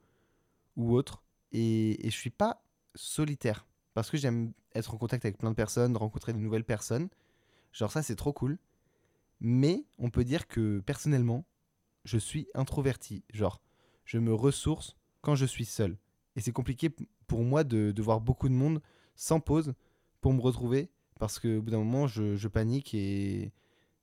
ou 0.75 0.93
autre. 0.93 1.23
Et, 1.51 2.05
et 2.05 2.09
je 2.09 2.15
suis 2.15 2.29
pas 2.29 2.63
solitaire 2.95 3.67
parce 3.93 4.09
que 4.09 4.17
j'aime 4.17 4.53
être 4.75 4.93
en 4.93 4.97
contact 4.97 5.25
avec 5.25 5.37
plein 5.37 5.49
de 5.49 5.55
personnes, 5.55 5.95
rencontrer 5.97 6.33
de 6.33 6.37
nouvelles 6.37 6.63
personnes. 6.63 7.09
Genre, 7.73 7.91
ça, 7.91 8.01
c'est 8.01 8.15
trop 8.15 8.33
cool. 8.33 8.57
Mais 9.39 9.85
on 9.97 10.09
peut 10.09 10.23
dire 10.23 10.47
que 10.47 10.79
personnellement, 10.79 11.45
je 12.03 12.17
suis 12.17 12.47
introverti. 12.53 13.23
Genre, 13.33 13.61
je 14.05 14.17
me 14.17 14.33
ressource 14.33 14.95
quand 15.21 15.35
je 15.35 15.45
suis 15.45 15.65
seul. 15.65 15.97
Et 16.35 16.41
c'est 16.41 16.51
compliqué 16.51 16.89
pour 17.27 17.43
moi 17.43 17.63
de, 17.63 17.91
de 17.91 18.01
voir 18.01 18.21
beaucoup 18.21 18.49
de 18.49 18.53
monde 18.53 18.81
sans 19.15 19.39
pause 19.39 19.73
pour 20.21 20.33
me 20.33 20.41
retrouver 20.41 20.89
parce 21.19 21.37
qu'au 21.37 21.61
bout 21.61 21.69
d'un 21.69 21.79
moment, 21.79 22.07
je 22.07 22.47
panique 22.47 22.93
et, 22.93 23.51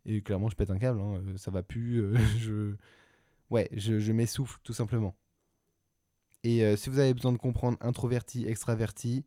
et 0.06 0.22
clairement, 0.22 0.48
je 0.48 0.56
pète 0.56 0.70
un 0.70 0.78
câble. 0.78 1.00
hein, 1.00 1.20
euh, 1.26 1.36
Ça 1.36 1.50
va 1.50 1.62
plus. 1.62 1.98
euh, 1.98 2.16
je, 2.38 2.74
ouais, 3.50 3.68
je, 3.72 4.12
m'essouffle 4.12 4.58
tout 4.62 4.72
simplement. 4.72 5.14
Et 6.44 6.64
euh, 6.64 6.76
si 6.76 6.90
vous 6.90 6.98
avez 6.98 7.12
besoin 7.12 7.32
de 7.32 7.38
comprendre 7.38 7.76
introverti, 7.80 8.46
extraverti, 8.46 9.24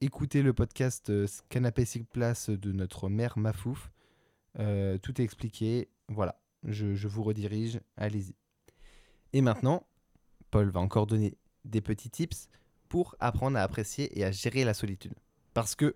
écoutez 0.00 0.42
le 0.42 0.52
podcast 0.52 1.12
Canapé 1.48 1.84
6 1.84 2.04
places 2.04 2.50
de 2.50 2.72
notre 2.72 3.08
mère 3.08 3.36
Mafouf. 3.36 3.90
Tout 4.56 4.62
est 5.20 5.24
expliqué. 5.24 5.88
Voilà, 6.08 6.40
je, 6.64 6.94
je 6.94 7.08
vous 7.08 7.22
redirige. 7.22 7.80
Allez-y. 7.96 8.34
Et 9.32 9.42
maintenant, 9.42 9.86
Paul 10.50 10.70
va 10.70 10.80
encore 10.80 11.06
donner 11.06 11.36
des 11.64 11.80
petits 11.80 12.10
tips 12.10 12.48
pour 12.88 13.16
apprendre 13.20 13.58
à 13.58 13.62
apprécier 13.62 14.18
et 14.18 14.24
à 14.24 14.30
gérer 14.30 14.64
la 14.64 14.72
solitude. 14.74 15.14
Parce 15.52 15.74
que 15.74 15.94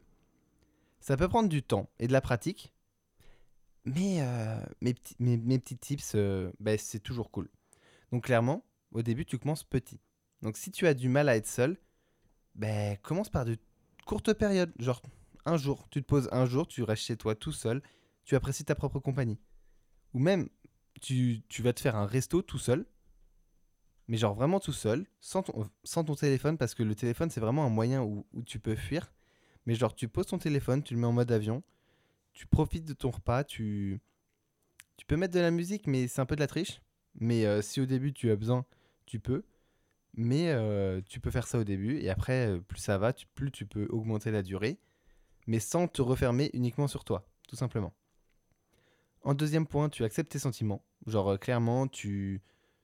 ça 1.00 1.16
peut 1.16 1.28
prendre 1.28 1.48
du 1.48 1.62
temps 1.62 1.88
et 1.98 2.06
de 2.06 2.12
la 2.12 2.20
pratique, 2.20 2.72
mais 3.88 4.20
euh, 4.20 4.61
mes, 4.81 4.94
petits, 4.94 5.16
mes, 5.18 5.37
mes 5.37 5.59
petits 5.59 5.77
tips, 5.77 6.16
ben, 6.61 6.79
c'est 6.79 7.01
toujours 7.01 7.31
cool. 7.31 7.48
Donc 8.12 8.24
clairement, 8.24 8.64
au 8.92 9.03
début, 9.03 9.24
tu 9.24 9.38
commences 9.38 9.64
petit. 9.64 10.01
Donc 10.42 10.57
si 10.57 10.70
tu 10.70 10.87
as 10.87 10.94
du 10.94 11.09
mal 11.09 11.29
à 11.29 11.37
être 11.37 11.46
seul, 11.46 11.77
ben, 12.55 12.96
commence 12.98 13.29
par 13.29 13.44
de 13.44 13.57
courtes 14.07 14.33
périodes. 14.33 14.72
Genre 14.79 15.03
un 15.44 15.57
jour, 15.57 15.88
tu 15.90 16.03
te 16.03 16.07
poses 16.07 16.29
un 16.33 16.46
jour, 16.46 16.68
tu 16.68 16.83
restes 16.83 17.05
chez 17.05 17.16
toi 17.16 17.35
tout 17.35 17.53
seul, 17.53 17.83
tu 18.24 18.35
apprécies 18.37 18.64
ta 18.64 18.74
propre 18.74 18.98
compagnie. 18.98 19.38
Ou 20.14 20.18
même, 20.18 20.48
tu, 21.01 21.42
tu 21.48 21.62
vas 21.62 21.72
te 21.72 21.81
faire 21.81 21.96
un 21.96 22.07
resto 22.07 22.42
tout 22.42 22.59
seul, 22.59 22.87
mais 24.09 24.16
genre 24.16 24.35
vraiment 24.35 24.61
tout 24.61 24.72
seul, 24.72 25.07
sans 25.20 25.42
ton, 25.42 25.68
sans 25.85 26.05
ton 26.05 26.14
téléphone, 26.14 26.59
parce 26.59 26.74
que 26.74 26.83
le 26.83 26.94
téléphone, 26.94 27.31
c'est 27.31 27.40
vraiment 27.40 27.64
un 27.64 27.70
moyen 27.70 28.03
où, 28.03 28.27
où 28.33 28.42
tu 28.42 28.59
peux 28.59 28.74
fuir. 28.74 29.12
Mais 29.66 29.74
genre, 29.74 29.94
tu 29.94 30.09
poses 30.09 30.27
ton 30.27 30.38
téléphone, 30.38 30.83
tu 30.83 30.94
le 30.94 31.01
mets 31.01 31.07
en 31.07 31.12
mode 31.12 31.31
avion, 31.31 31.62
tu 32.38 32.46
profites 32.46 32.85
de 32.85 32.92
ton 32.92 33.11
repas, 33.11 33.42
tu, 33.42 34.01
tu 34.96 35.05
peux 35.07 35.16
mettre 35.16 35.35
de 35.35 35.40
la 35.40 35.51
musique, 35.51 35.88
mais 35.88 36.07
c'est 36.07 36.20
un 36.20 36.24
peu 36.24 36.37
de 36.37 36.40
la 36.40 36.46
triche. 36.46 36.81
Mais 37.16 37.44
euh, 37.44 37.62
si 37.62 37.81
au 37.81 37.87
début 37.87 38.12
tu 38.12 38.31
as 38.31 38.37
besoin, 38.37 38.64
tu 39.07 39.18
peux. 39.18 39.44
Mais 40.14 40.51
euh, 40.51 41.01
tu 41.09 41.18
peux 41.18 41.33
faire 41.33 41.48
ça 41.48 41.59
au 41.59 41.64
début, 41.64 41.98
et 41.98 42.11
après, 42.11 42.46
euh, 42.46 42.61
plus 42.61 42.79
ça 42.79 42.96
va, 42.96 43.12
plus 43.35 43.51
tu 43.51 43.66
peux 43.66 43.88
augmenter 43.90 44.31
la 44.31 44.44
durée, 44.44 44.79
mais 45.48 45.59
sans 45.59 45.88
te 45.88 46.01
refermer 46.01 46.51
uniquement 46.53 46.87
sur 46.87 47.03
toi, 47.03 47.29
tout 47.48 47.57
simplement. 47.57 47.92
En 49.22 49.35
deuxième 49.35 49.66
point, 49.66 49.88
tu 49.88 50.05
acceptes 50.05 50.31
tes 50.31 50.38
sentiments. 50.38 50.85
Genre, 51.09 51.40
clairement, 51.40 51.88
tu, 51.88 52.40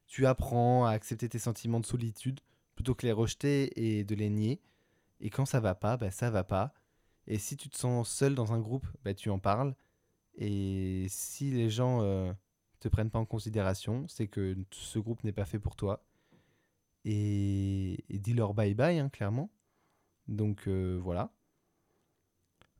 tu 0.09 0.27
apprends 0.27 0.85
à 0.85 0.91
accepter 0.91 1.29
tes 1.29 1.39
sentiments 1.39 1.79
de 1.79 1.87
solitude 1.87 2.41
plutôt 2.75 2.97
que 2.97 3.07
les 3.07 3.13
rejeter 3.13 3.71
et 3.77 4.03
de 4.03 4.17
les 4.17 4.31
nier. 4.31 4.61
Et 5.21 5.31
quand 5.31 5.47
ça 5.47 5.61
va 5.61 5.77
pas, 5.77 5.97
bah, 5.97 6.11
ça 6.11 6.29
va 6.29 6.43
pas. 6.43 6.75
Et 7.27 7.39
si 7.39 7.57
tu 7.57 7.69
te 7.69 7.77
sens 7.77 8.09
seul 8.09 8.35
dans 8.35 8.53
un 8.53 8.61
groupe, 8.61 8.87
bah, 9.05 9.15
tu 9.15 9.31
en 9.31 9.39
parles. 9.39 9.75
Et 10.37 11.07
si 11.09 11.51
les 11.51 11.71
gens 11.71 12.03
euh, 12.03 12.33
te 12.81 12.89
prennent 12.89 13.11
pas 13.11 13.19
en 13.19 13.25
considération, 13.25 14.07
c'est 14.09 14.29
que 14.29 14.57
ce 14.71 14.99
groupe 14.99 15.25
n'est 15.25 15.33
pas 15.33 15.45
fait 15.45 15.59
pour 15.59 15.77
toi. 15.77 16.05
Et, 17.05 18.05
dis-leur 18.11 18.55
bye 18.55 18.75
bye, 18.75 18.99
hein, 18.99 19.09
clairement. 19.09 19.51
Donc 20.29 20.69
euh, 20.69 20.99
voilà. 21.03 21.33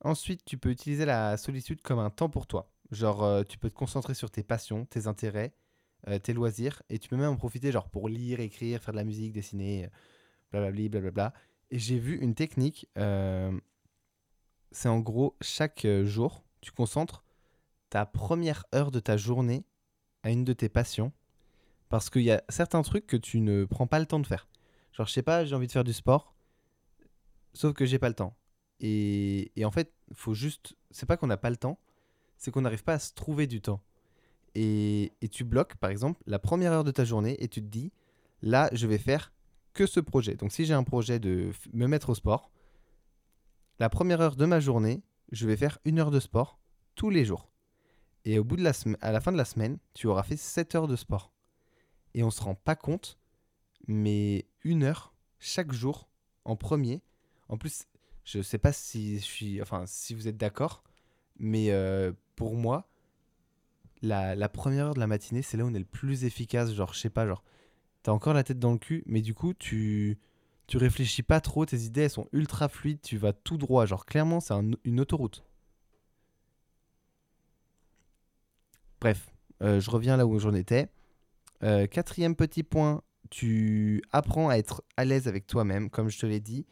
Ensuite, 0.01 0.45
tu 0.45 0.59
peux 0.59 0.71
utiliser 0.71 1.05
la 1.05 1.37
solitude 1.37 1.81
comme 1.83 1.99
un 1.99 2.11
temps 2.11 2.29
pour 2.29 2.47
toi. 2.47 2.71
Genre, 2.91 3.23
euh, 3.23 3.43
tu 3.43 3.59
peux 3.59 3.71
te 3.71 3.75
concentrer 3.75 4.15
sur 4.15 4.31
tes 4.31 4.43
passions, 4.43 4.85
tes 4.87 5.07
intérêts, 5.07 5.55
euh, 6.09 6.19
tes 6.19 6.35
loisirs, 6.35 6.83
et 6.91 6.99
tu 6.99 7.09
peux 7.09 7.17
même 7.17 7.31
en 7.31 7.37
profiter 7.37 7.73
genre 7.73 7.89
pour 7.89 8.09
lire, 8.09 8.41
écrire, 8.41 8.83
faire 8.83 8.93
de 8.93 8.99
la 8.99 9.05
musique, 9.05 9.33
dessiner, 9.33 9.89
blablabli, 10.51 10.89
blablabla. 10.89 11.33
Et 11.71 11.79
j'ai 11.79 11.99
vu 11.99 12.19
une 12.19 12.35
technique, 12.35 12.89
c'est 14.75 14.89
en 14.89 14.99
gros 14.99 15.37
chaque 15.41 15.85
euh, 15.85 16.05
jour, 16.05 16.45
tu 16.61 16.73
concentres 16.73 17.25
ta 17.91 18.05
première 18.05 18.65
heure 18.75 18.91
de 18.91 18.99
ta 18.99 19.17
journée 19.17 19.65
à 20.25 20.31
une 20.31 20.45
de 20.45 20.53
tes 20.53 20.69
passions, 20.69 21.13
parce 21.89 22.11
qu'il 22.11 22.23
y 22.23 22.33
a 22.33 22.43
certains 22.49 22.83
trucs 22.83 23.07
que 23.07 23.17
tu 23.17 23.41
ne 23.41 23.67
prends 23.67 23.87
pas 23.87 24.01
le 24.01 24.07
temps 24.07 24.19
de 24.19 24.27
faire. 24.27 24.49
Genre, 24.93 25.07
je 25.07 25.13
sais 25.13 25.23
pas, 25.23 25.45
j'ai 25.45 25.55
envie 25.55 25.69
de 25.69 25.73
faire 25.73 25.85
du 25.85 25.93
sport, 25.93 26.35
sauf 27.53 27.73
que 27.73 27.87
j'ai 27.87 28.01
pas 28.01 28.09
le 28.09 28.15
temps. 28.15 28.37
Et, 28.81 29.53
et 29.55 29.65
en 29.65 29.71
fait, 29.71 29.93
faut 30.13 30.35
juste. 30.35 30.75
C'est 30.91 31.07
pas 31.07 31.17
qu'on 31.17 31.29
n'a 31.29 31.37
pas 31.37 31.51
le 31.51 31.57
temps, 31.57 31.79
c'est 32.37 32.51
qu'on 32.51 32.63
n'arrive 32.63 32.83
pas 32.83 32.95
à 32.95 32.99
se 32.99 33.13
trouver 33.13 33.47
du 33.47 33.61
temps. 33.61 33.81
Et, 34.57 35.13
et 35.21 35.29
tu 35.29 35.45
bloques, 35.45 35.77
par 35.77 35.91
exemple, 35.91 36.21
la 36.27 36.41
première 36.41 36.73
heure 36.73 36.85
de 36.85 36.91
ta 36.91 37.05
journée 37.05 37.37
et 37.43 37.49
tu 37.49 37.61
te 37.61 37.67
dis, 37.67 37.93
là, 38.43 38.69
je 38.73 38.89
vais 38.89 38.99
faire 38.99 39.33
que 39.73 39.87
ce 39.87 40.01
projet. 40.01 40.35
Donc, 40.35 40.51
si 40.51 40.65
j'ai 40.65 40.75
un 40.75 40.85
projet 40.85 41.21
de 41.21 41.51
me 41.73 41.87
mettre 41.87 42.11
au 42.11 42.15
sport, 42.15 42.51
la 43.79 43.89
première 43.89 44.21
heure 44.21 44.37
de 44.37 44.47
ma 44.47 44.61
journée, 44.61 45.03
je 45.33 45.47
vais 45.47 45.57
faire 45.57 45.79
une 45.85 45.99
heure 45.99 46.11
de 46.11 46.21
sport 46.21 46.59
tous 46.95 47.11
les 47.11 47.25
jours. 47.25 47.51
Et 48.25 48.39
au 48.39 48.45
bout 48.45 48.57
de 48.57 48.63
la 48.63 48.73
à 49.01 49.13
la 49.13 49.21
fin 49.21 49.33
de 49.33 49.37
la 49.37 49.45
semaine, 49.45 49.79
tu 49.93 50.07
auras 50.07 50.23
fait 50.23 50.37
7 50.37 50.75
heures 50.75 50.89
de 50.89 50.97
sport. 50.97 51.33
Et 52.15 52.23
on 52.23 52.31
se 52.31 52.43
rend 52.43 52.55
pas 52.55 52.77
compte, 52.77 53.19
mais 53.87 54.47
une 54.63 54.85
heure 54.85 55.15
chaque 55.39 55.73
jour 55.73 56.09
en 56.45 56.57
premier. 56.57 57.03
En 57.49 57.59
plus, 57.59 57.85
je 58.25 58.41
sais 58.41 58.59
pas 58.59 58.73
si 58.73 59.19
je 59.19 59.25
suis, 59.25 59.61
enfin, 59.61 59.85
si 59.87 60.15
vous 60.15 60.29
êtes 60.29 60.37
d'accord, 60.37 60.85
mais 61.39 61.71
euh, 61.71 62.13
pour 62.37 62.55
moi, 62.55 62.89
la, 64.01 64.35
la 64.35 64.49
première 64.49 64.87
heure 64.87 64.95
de 64.95 65.01
la 65.01 65.07
matinée, 65.07 65.43
c'est 65.43 65.57
là 65.57 65.65
où 65.65 65.69
on 65.69 65.75
est 65.75 65.79
le 65.79 65.85
plus 65.85 66.25
efficace. 66.25 66.73
Genre, 66.73 66.95
je 66.95 67.01
sais 67.01 67.11
pas, 67.11 67.27
genre, 67.27 67.45
t'as 68.03 68.13
encore 68.13 68.35
la 68.35 68.45
tête 68.45 68.59
dans 68.59 68.73
le 68.73 68.79
cul, 68.79 69.03
mais 69.07 69.21
du 69.21 69.35
coup, 69.35 69.53
tu, 69.53 70.19
tu 70.67 70.77
réfléchis 70.79 71.23
pas 71.23 71.41
trop, 71.41 71.67
tes 71.67 71.79
idées, 71.81 72.09
sont 72.09 72.29
ultra 72.33 72.69
fluides, 72.69 73.01
tu 73.03 73.17
vas 73.19 73.33
tout 73.33 73.59
droit. 73.59 73.87
Genre, 73.87 74.07
clairement, 74.07 74.41
c'est 74.41 74.55
un- 74.55 74.71
une 74.85 75.01
autoroute. 75.01 75.45
Bref, 79.01 79.31
euh, 79.63 79.81
je 79.81 79.91
reviens 79.91 80.17
là 80.17 80.27
où 80.27 80.39
j'en 80.39 80.55
étais. 80.55 80.89
Euh, 81.63 81.87
quatrième 81.87 82.35
petit 82.37 82.63
point, 82.63 83.03
tu 83.31 84.03
apprends 84.13 84.49
à 84.49 84.57
être 84.57 84.83
à 84.97 85.05
l'aise 85.05 85.29
avec 85.29 85.47
toi-même, 85.47 85.91
comme 85.91 86.09
je 86.09 86.19
te 86.19 86.27
l'ai 86.27 86.41
dit. 86.41 86.67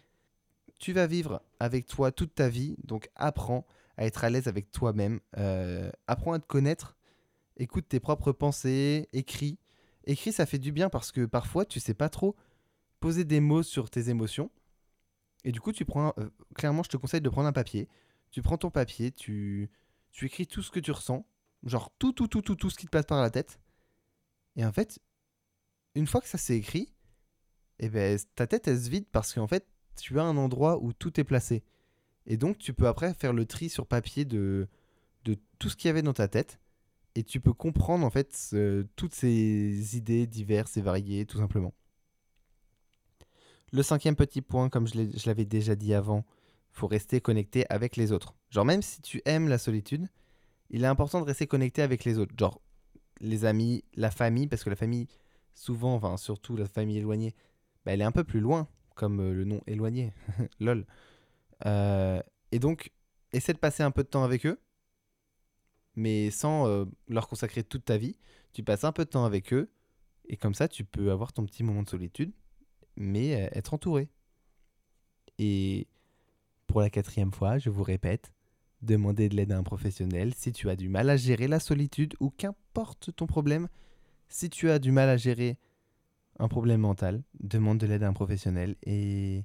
Tu 0.79 0.93
vas 0.93 1.07
vivre 1.07 1.43
avec 1.61 1.87
toi 1.87 2.11
toute 2.11 2.35
ta 2.35 2.49
vie, 2.49 2.77
donc 2.85 3.09
apprends 3.15 3.67
à 3.97 4.07
être 4.07 4.25
à 4.25 4.31
l'aise 4.31 4.49
avec 4.49 4.71
toi-même. 4.71 5.21
Euh, 5.37 5.91
apprends 6.07 6.33
à 6.33 6.39
te 6.39 6.47
connaître. 6.47 6.97
Écoute 7.57 7.87
tes 7.89 8.01
propres 8.01 8.33
pensées, 8.33 9.09
écris. 9.13 9.59
Écris, 10.05 10.33
ça 10.33 10.47
fait 10.47 10.59
du 10.59 10.73
bien 10.73 10.89
parce 10.89 11.13
que 11.13 11.27
parfois, 11.27 11.65
tu 11.65 11.79
sais 11.81 11.95
pas 11.95 12.09
trop 12.09 12.35
poser 13.03 13.25
des 13.25 13.41
mots 13.41 13.65
sur 13.65 13.91
tes 13.91 14.09
émotions. 14.09 14.51
Et 15.45 15.53
du 15.53 15.61
coup, 15.61 15.73
tu 15.73 15.85
prends. 15.85 16.15
euh, 16.19 16.31
clairement, 16.55 16.85
je 16.85 16.89
te 16.89 16.97
conseille 16.97 17.21
de 17.21 17.29
prendre 17.29 17.49
un 17.49 17.53
papier. 17.53 17.89
Tu 18.31 18.41
prends 18.43 18.57
ton 18.57 18.71
papier, 18.71 19.11
tu, 19.11 19.69
tu 20.13 20.27
écris 20.27 20.47
tout 20.47 20.63
ce 20.63 20.71
que 20.71 20.81
tu 20.81 20.93
ressens. 20.93 21.27
Genre 21.65 21.93
tout, 21.99 22.13
tout, 22.13 22.29
tout, 22.29 22.43
tout, 22.43 22.55
tout 22.55 22.71
ce 22.71 22.79
qui 22.79 22.87
te 22.87 22.91
passe 22.91 23.07
par 23.07 23.21
la 23.21 23.31
tête. 23.31 23.61
Et 24.57 24.65
en 24.65 24.73
fait, 24.73 25.01
une 25.97 26.07
fois 26.07 26.21
que 26.21 26.29
ça 26.29 26.39
s'est 26.39 26.57
écrit, 26.57 26.95
eh 27.81 27.89
ben, 27.91 28.19
ta 28.37 28.47
tête, 28.47 28.69
elle 28.69 28.81
se 28.81 28.89
vide 28.89 29.07
parce 29.11 29.35
qu'en 29.35 29.49
fait, 29.49 29.67
tu 30.01 30.19
as 30.21 30.23
un 30.23 30.37
endroit 30.37 30.83
où 30.83 30.93
tout 30.93 31.19
est 31.21 31.25
placé. 31.25 31.65
Et 32.27 32.37
donc, 32.37 32.57
tu 32.59 32.73
peux 32.73 32.87
après 32.87 33.13
faire 33.15 33.33
le 33.33 33.45
tri 33.45 33.69
sur 33.69 33.87
papier 33.87 34.25
de, 34.25 34.69
de 35.25 35.37
tout 35.59 35.69
ce 35.69 35.77
qu'il 35.77 35.89
y 35.89 35.91
avait 35.91 36.03
dans 36.03 36.15
ta 36.15 36.29
tête. 36.29 36.61
Et 37.17 37.25
tu 37.25 37.41
peux 37.41 37.53
comprendre 37.53 38.07
en 38.07 38.11
fait 38.11 38.55
toutes 38.97 39.15
ces 39.15 39.97
idées 39.97 40.27
diverses 40.27 40.77
et 40.77 40.83
variées, 40.83 41.27
tout 41.27 41.39
simplement. 41.39 41.75
Le 43.73 43.83
cinquième 43.83 44.17
petit 44.17 44.43
point, 44.43 44.69
comme 44.69 44.87
je 44.87 45.27
l'avais 45.27 45.47
déjà 45.47 45.75
dit 45.75 45.95
avant, 45.95 46.25
faut 46.73 46.87
rester 46.87 47.21
connecté 47.21 47.65
avec 47.71 47.97
les 47.97 48.13
autres. 48.13 48.35
Genre, 48.51 48.65
même 48.65 48.83
si 48.83 49.01
tu 49.01 49.23
aimes 49.25 49.49
la 49.49 49.59
solitude, 49.59 50.09
il 50.71 50.85
est 50.85 50.87
important 50.87 51.21
de 51.21 51.27
rester 51.27 51.47
connecté 51.47 51.83
avec 51.83 52.05
les 52.05 52.19
autres. 52.19 52.35
Genre, 52.39 52.61
les 53.21 53.45
amis, 53.45 53.85
la 53.95 54.11
famille, 54.11 54.47
parce 54.47 54.65
que 54.65 54.71
la 54.71 54.77
famille, 54.77 55.07
souvent, 55.55 55.95
enfin, 55.95 56.17
surtout 56.17 56.57
la 56.57 56.67
famille 56.67 56.99
éloignée, 56.99 57.35
bah, 57.85 57.93
elle 57.93 58.01
est 58.01 58.05
un 58.05 58.13
peu 58.13 58.25
plus 58.25 58.41
loin, 58.41 58.69
comme 58.95 59.21
euh, 59.21 59.33
le 59.33 59.45
nom 59.45 59.61
éloigné. 59.67 60.13
Lol. 60.61 60.87
Euh, 61.67 62.23
et 62.51 62.59
donc, 62.59 62.93
essaie 63.33 63.53
de 63.53 63.59
passer 63.59 63.83
un 63.83 63.91
peu 63.91 64.03
de 64.03 64.09
temps 64.09 64.25
avec 64.25 64.47
eux, 64.47 64.59
mais 65.95 66.31
sans 66.31 66.67
euh, 66.67 66.85
leur 67.09 67.29
consacrer 67.29 67.65
toute 67.65 67.85
ta 67.85 67.97
vie. 67.97 68.19
Tu 68.53 68.63
passes 68.63 68.85
un 68.85 68.93
peu 68.93 69.05
de 69.05 69.11
temps 69.11 69.25
avec 69.25 69.53
eux, 69.53 69.71
et 70.27 70.37
comme 70.37 70.55
ça, 70.55 70.69
tu 70.69 70.85
peux 70.85 71.11
avoir 71.11 71.33
ton 71.33 71.47
petit 71.47 71.63
moment 71.63 71.83
de 71.83 71.89
solitude, 71.89 72.33
mais 72.97 73.35
euh, 73.35 73.49
être 73.53 73.75
entouré. 73.75 74.09
Et 75.39 75.87
pour 76.67 76.81
la 76.81 76.91
quatrième 76.91 77.33
fois, 77.33 77.59
je 77.59 77.71
vous 77.71 77.83
répète, 77.83 78.33
demandez 78.81 79.29
de 79.29 79.37
l'aide 79.37 79.53
à 79.53 79.59
un 79.59 79.63
professionnel 79.63 80.35
si 80.35 80.53
tu 80.53 80.71
as 80.71 80.77
du 80.77 80.89
mal 80.89 81.11
à 81.11 81.17
gérer 81.17 81.49
la 81.49 81.61
solitude 81.61 82.15
ou 82.21 82.31
qu'importe 82.31 83.15
ton 83.15 83.27
problème. 83.27 83.69
Si 84.29 84.49
tu 84.51 84.71
as 84.71 84.79
du 84.79 84.93
mal 84.93 85.09
à 85.09 85.17
gérer 85.17 85.59
un 86.39 86.49
problème 86.49 86.81
mental, 86.81 87.23
demande 87.41 87.79
de 87.79 87.87
l'aide 87.87 88.03
à 88.03 88.09
un 88.09 88.13
professionnel 88.13 88.77
et 88.85 89.45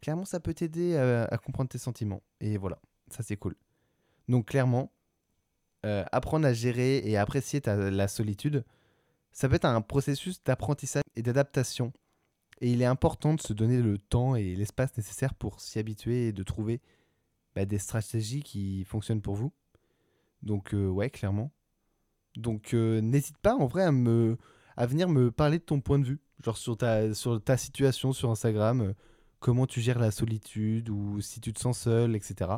clairement 0.00 0.24
ça 0.24 0.40
peut 0.40 0.54
t'aider 0.54 0.96
à, 0.96 1.38
comprendre 1.38 1.70
tes 1.70 1.78
sentiments. 1.78 2.22
Et 2.40 2.56
voilà, 2.56 2.80
ça 3.10 3.22
c'est 3.22 3.36
cool. 3.36 3.54
Donc 4.28 4.46
clairement, 4.46 4.92
euh, 5.86 6.04
apprendre 6.12 6.46
à 6.46 6.52
gérer 6.52 6.98
et 6.98 7.16
apprécier 7.16 7.60
la 7.64 8.08
solitude, 8.08 8.64
ça 9.32 9.48
peut 9.48 9.54
être 9.54 9.64
un 9.64 9.80
processus 9.80 10.42
d'apprentissage 10.42 11.04
et 11.16 11.22
d'adaptation. 11.22 11.92
Et 12.60 12.70
il 12.70 12.82
est 12.82 12.86
important 12.86 13.34
de 13.34 13.40
se 13.40 13.52
donner 13.52 13.80
le 13.80 13.98
temps 13.98 14.36
et 14.36 14.54
l'espace 14.54 14.96
nécessaire 14.96 15.34
pour 15.34 15.60
s'y 15.60 15.78
habituer 15.78 16.28
et 16.28 16.32
de 16.32 16.42
trouver 16.42 16.80
bah, 17.54 17.64
des 17.64 17.78
stratégies 17.78 18.42
qui 18.42 18.84
fonctionnent 18.84 19.22
pour 19.22 19.34
vous. 19.34 19.52
Donc 20.42 20.74
euh, 20.74 20.88
ouais, 20.88 21.10
clairement. 21.10 21.50
Donc 22.36 22.74
euh, 22.74 23.00
n'hésite 23.00 23.38
pas 23.38 23.54
en 23.54 23.66
vrai 23.66 23.84
à 23.84 24.86
venir 24.86 25.08
me 25.08 25.30
parler 25.30 25.58
de 25.58 25.64
ton 25.64 25.80
point 25.80 25.98
de 25.98 26.04
vue, 26.04 26.20
genre 26.42 26.56
sur 26.56 26.76
ta 26.76 27.56
situation 27.56 28.12
sur 28.12 28.30
Instagram, 28.30 28.80
euh, 28.82 28.92
comment 29.40 29.66
tu 29.66 29.80
gères 29.80 29.98
la 29.98 30.10
solitude 30.10 30.90
ou 30.90 31.20
si 31.20 31.40
tu 31.40 31.52
te 31.52 31.60
sens 31.60 31.78
seul, 31.78 32.14
etc. 32.14 32.52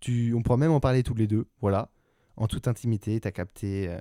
Tu, 0.00 0.32
on 0.34 0.42
pourra 0.42 0.56
même 0.56 0.70
en 0.70 0.80
parler 0.80 1.02
tous 1.02 1.14
les 1.14 1.26
deux, 1.26 1.48
voilà, 1.60 1.90
en 2.36 2.46
toute 2.46 2.68
intimité, 2.68 3.20
t'as 3.20 3.32
capté. 3.32 3.94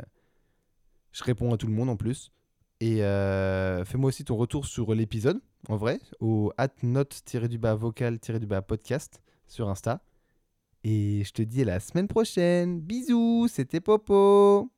je 1.12 1.24
réponds 1.24 1.54
à 1.54 1.58
tout 1.58 1.68
le 1.68 1.74
monde 1.74 1.90
en 1.90 1.98
plus. 1.98 2.32
Et 2.80 3.04
euh, 3.04 3.84
fais-moi 3.86 4.10
aussi 4.10 4.24
ton 4.24 4.36
retour 4.36 4.66
sur 4.66 4.94
l'épisode, 4.94 5.42
en 5.68 5.78
vrai, 5.78 6.00
au 6.20 6.52
at 6.58 6.70
note-du-bas 6.84 7.76
vocal-du-bas 7.76 8.62
podcast 8.62 9.22
sur 9.48 9.68
Insta. 9.68 10.02
Et 10.84 11.24
je 11.24 11.32
te 11.32 11.42
dis 11.42 11.64
à 11.64 11.66
la 11.66 11.80
semaine 11.80 12.08
prochaine. 12.08 12.80
Bisous, 12.80 13.48
c'était 13.48 13.80
Popo. 13.80 14.70